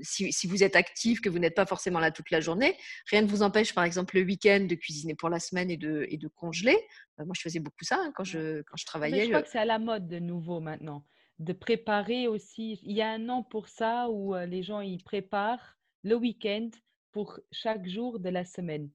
[0.00, 2.76] si, si, vous êtes actif, que vous n'êtes pas forcément là toute la journée,
[3.10, 6.06] rien ne vous empêche, par exemple, le week-end de cuisiner pour la semaine et de,
[6.08, 6.78] et de congeler.
[7.18, 9.16] moi, je faisais beaucoup ça hein, quand je quand je travaillais.
[9.16, 11.04] Mais je crois que c'est à la mode de nouveau maintenant
[11.38, 12.78] de préparer aussi.
[12.82, 16.68] Il y a un an pour ça où les gens ils préparent le week-end
[17.12, 18.88] pour chaque jour de la semaine.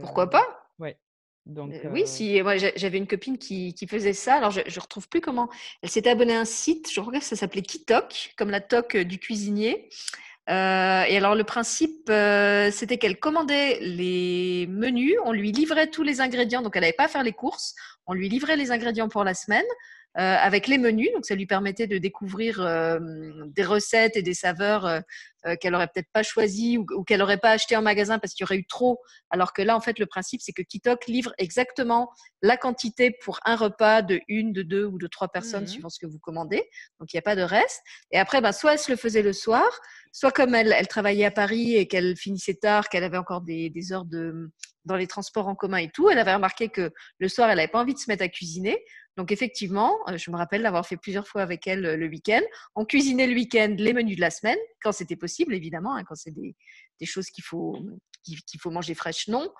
[0.00, 0.44] Pourquoi pas?
[0.78, 0.98] Ouais.
[1.46, 4.34] Donc, Oui, si moi j'avais une copine qui, qui, faisait ça.
[4.34, 5.48] Alors je ne retrouve plus comment.
[5.82, 8.96] Elle s'était abonnée à un site, je crois que ça s'appelait Kitok, comme la toque
[8.96, 9.88] du cuisinier.
[10.48, 10.52] et
[11.16, 12.12] alors le principe,
[12.70, 17.04] c'était qu'elle commandait les menus, on lui livrait tous les ingrédients, donc elle n'avait pas
[17.04, 17.74] à faire les courses,
[18.06, 19.66] on lui livrait les ingrédients pour la semaine.
[20.18, 21.08] Euh, avec les menus.
[21.14, 22.98] Donc, ça lui permettait de découvrir euh,
[23.46, 25.00] des recettes et des saveurs euh,
[25.58, 28.46] qu'elle aurait peut-être pas choisies ou, qu'elle aurait pas acheté en magasin parce qu'il y
[28.46, 29.00] aurait eu trop.
[29.30, 32.10] Alors que là, en fait, le principe, c'est que Kitok livre exactement
[32.42, 35.88] la quantité pour un repas de une, de deux ou de trois personnes, mmh suivant
[35.88, 36.62] ce que vous commandez.
[37.00, 37.80] Donc, il n'y a pas de reste.
[38.10, 39.66] Et après, ben, soit elle se le faisait le soir,
[40.12, 43.70] soit comme elle, elle travaillait à Paris et qu'elle finissait tard, qu'elle avait encore des,
[43.70, 44.50] des heures de,
[44.84, 47.68] dans les transports en commun et tout, elle avait remarqué que le soir, elle n'avait
[47.68, 48.82] pas envie de se mettre à cuisiner.
[49.16, 52.40] Donc effectivement, euh, je me rappelle d'avoir fait plusieurs fois avec elle euh, le week-end.
[52.74, 56.14] On cuisinait le week-end les menus de la semaine, quand c'était possible évidemment, hein, quand
[56.14, 56.54] c'est des,
[57.04, 57.76] choses qu'il faut,
[58.22, 59.52] qu'il faut manger fraîches, non.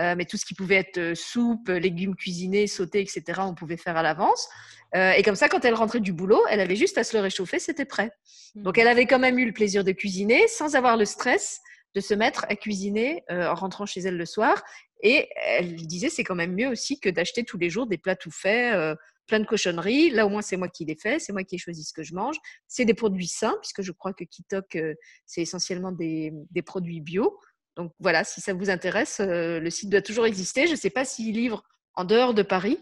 [0.00, 3.96] Euh, mais tout ce qui pouvait être soupe, légumes cuisinés, sautés, etc., on pouvait faire
[3.96, 4.48] à l'avance.
[4.94, 7.58] et comme ça, quand elle rentrait du boulot, elle avait juste à se le réchauffer,
[7.58, 8.10] c'était prêt.
[8.54, 8.80] Donc mmh.
[8.80, 11.60] elle avait quand même eu le plaisir de cuisiner sans avoir le stress
[11.94, 14.62] de se mettre à cuisiner en rentrant chez elle le soir
[15.02, 18.16] et elle disait, c'est quand même mieux aussi que d'acheter tous les jours des plats
[18.16, 18.94] tout faits, euh,
[19.26, 20.10] plein de cochonneries.
[20.10, 22.02] Là, au moins, c'est moi qui les fais, c'est moi qui ai choisi ce que
[22.02, 22.36] je mange.
[22.68, 24.94] C'est des produits sains, puisque je crois que Kitok, euh,
[25.24, 26.32] c'est essentiellement des,
[26.64, 27.38] produits bio.
[27.76, 30.66] Donc voilà, si ça vous intéresse, euh, le site doit toujours exister.
[30.66, 31.62] Je ne sais pas s'il livre
[31.94, 32.78] en dehors de Paris,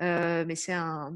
[0.00, 1.14] mais c'est un,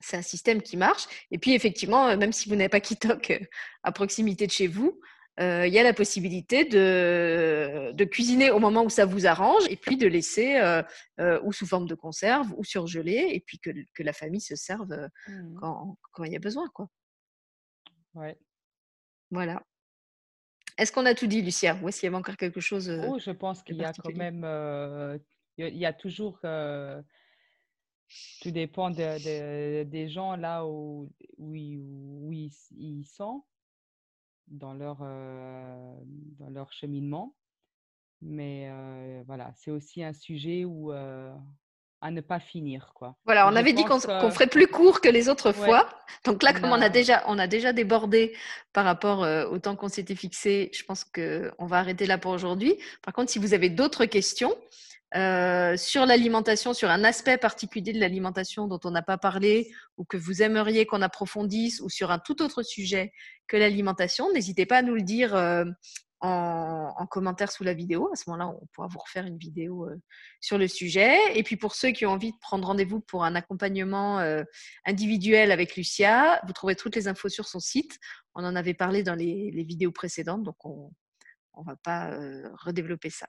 [0.00, 1.06] c'est un système qui marche.
[1.30, 3.40] Et puis, effectivement, même si vous n'avez pas Kitok
[3.82, 5.00] à proximité de chez vous,
[5.38, 9.62] euh, il y a la possibilité de, de, cuisiner au moment où ça vous arrange
[9.70, 10.82] et puis de laisser euh,
[11.18, 14.56] euh, ou sous forme de conserve ou surgelé et puis que, que la famille se
[14.56, 15.54] serve mmh.
[15.60, 16.68] quand, quand, il y a besoin.
[16.74, 16.88] Quoi.
[18.14, 18.36] Ouais.
[19.30, 19.62] Voilà.
[20.76, 21.78] Est-ce qu'on a tout dit, Lucia?
[21.82, 24.14] Ou est-ce qu'il y avait encore quelque chose Oh, je pense qu'il y a quand
[24.14, 24.44] même,
[25.56, 26.38] il y a toujours
[28.42, 33.44] Tout dépend des gens là où, où, ils, sont
[34.50, 37.34] dans leur, dans leur cheminement.
[38.20, 38.70] Mais
[39.26, 42.92] voilà, c'est aussi un sujet où, à ne pas finir.
[42.94, 43.16] Quoi.
[43.24, 45.88] Voilà, on avait dit qu'on ferait plus court que les autres fois.
[46.24, 48.36] Donc là, comme on a, déjà, on a déjà débordé
[48.72, 49.20] par rapport
[49.50, 52.76] au temps qu'on s'était fixé, je pense qu'on va arrêter là pour aujourd'hui.
[53.02, 54.54] Par contre, si vous avez d'autres questions,
[55.16, 60.04] euh, sur l'alimentation, sur un aspect particulier de l'alimentation dont on n'a pas parlé ou
[60.04, 63.12] que vous aimeriez qu'on approfondisse ou sur un tout autre sujet
[63.48, 65.64] que l'alimentation, n'hésitez pas à nous le dire euh,
[66.20, 68.08] en, commentaire sous la vidéo.
[68.12, 69.96] À ce moment-là, on pourra vous refaire une vidéo euh,
[70.40, 71.18] sur le sujet.
[71.34, 74.20] Et puis pour ceux qui ont envie de prendre rendez-vous pour un accompagnement
[74.84, 77.98] individuel avec Lucia, vous trouverez toutes les infos sur son site.
[78.36, 80.92] On en avait parlé dans les, les vidéos précédentes, donc on
[81.58, 82.16] ne va pas
[82.64, 83.26] redévelopper ça.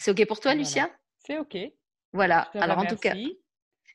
[0.00, 0.90] C'est OK pour toi, Lucia?
[1.18, 1.56] C'est OK.
[2.14, 2.50] Voilà.
[2.54, 3.14] Alors, en tout cas,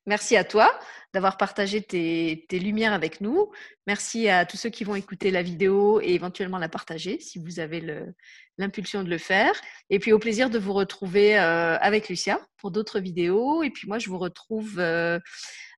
[0.06, 0.72] merci à toi
[1.16, 3.52] d'avoir partagé tes, lumières avec nous.
[3.88, 7.60] Merci à tous ceux qui vont écouter la vidéo et éventuellement la partager si vous
[7.60, 7.82] avez
[8.60, 9.60] l'impulsion de le faire.
[9.90, 13.64] Et puis, au plaisir de vous retrouver euh, avec Lucia pour d'autres vidéos.
[13.64, 15.20] Et puis, moi, je vous retrouve euh,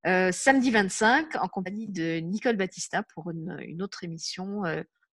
[0.08, 4.64] euh, samedi 25 en compagnie de Nicole Battista pour une autre émission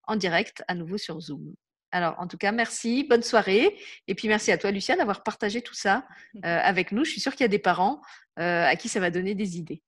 [0.08, 1.54] en direct, à nouveau sur Zoom.
[1.94, 3.78] Alors, en tout cas, merci, bonne soirée.
[4.08, 7.04] Et puis, merci à toi, Lucia, d'avoir partagé tout ça euh, avec nous.
[7.04, 8.02] Je suis sûre qu'il y a des parents
[8.40, 9.80] euh, à qui ça va donner des idées.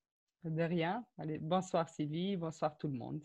[0.45, 1.03] De rien.
[1.17, 2.37] Allez, bonsoir, Sylvie.
[2.37, 3.19] Bonsoir, tout le monde.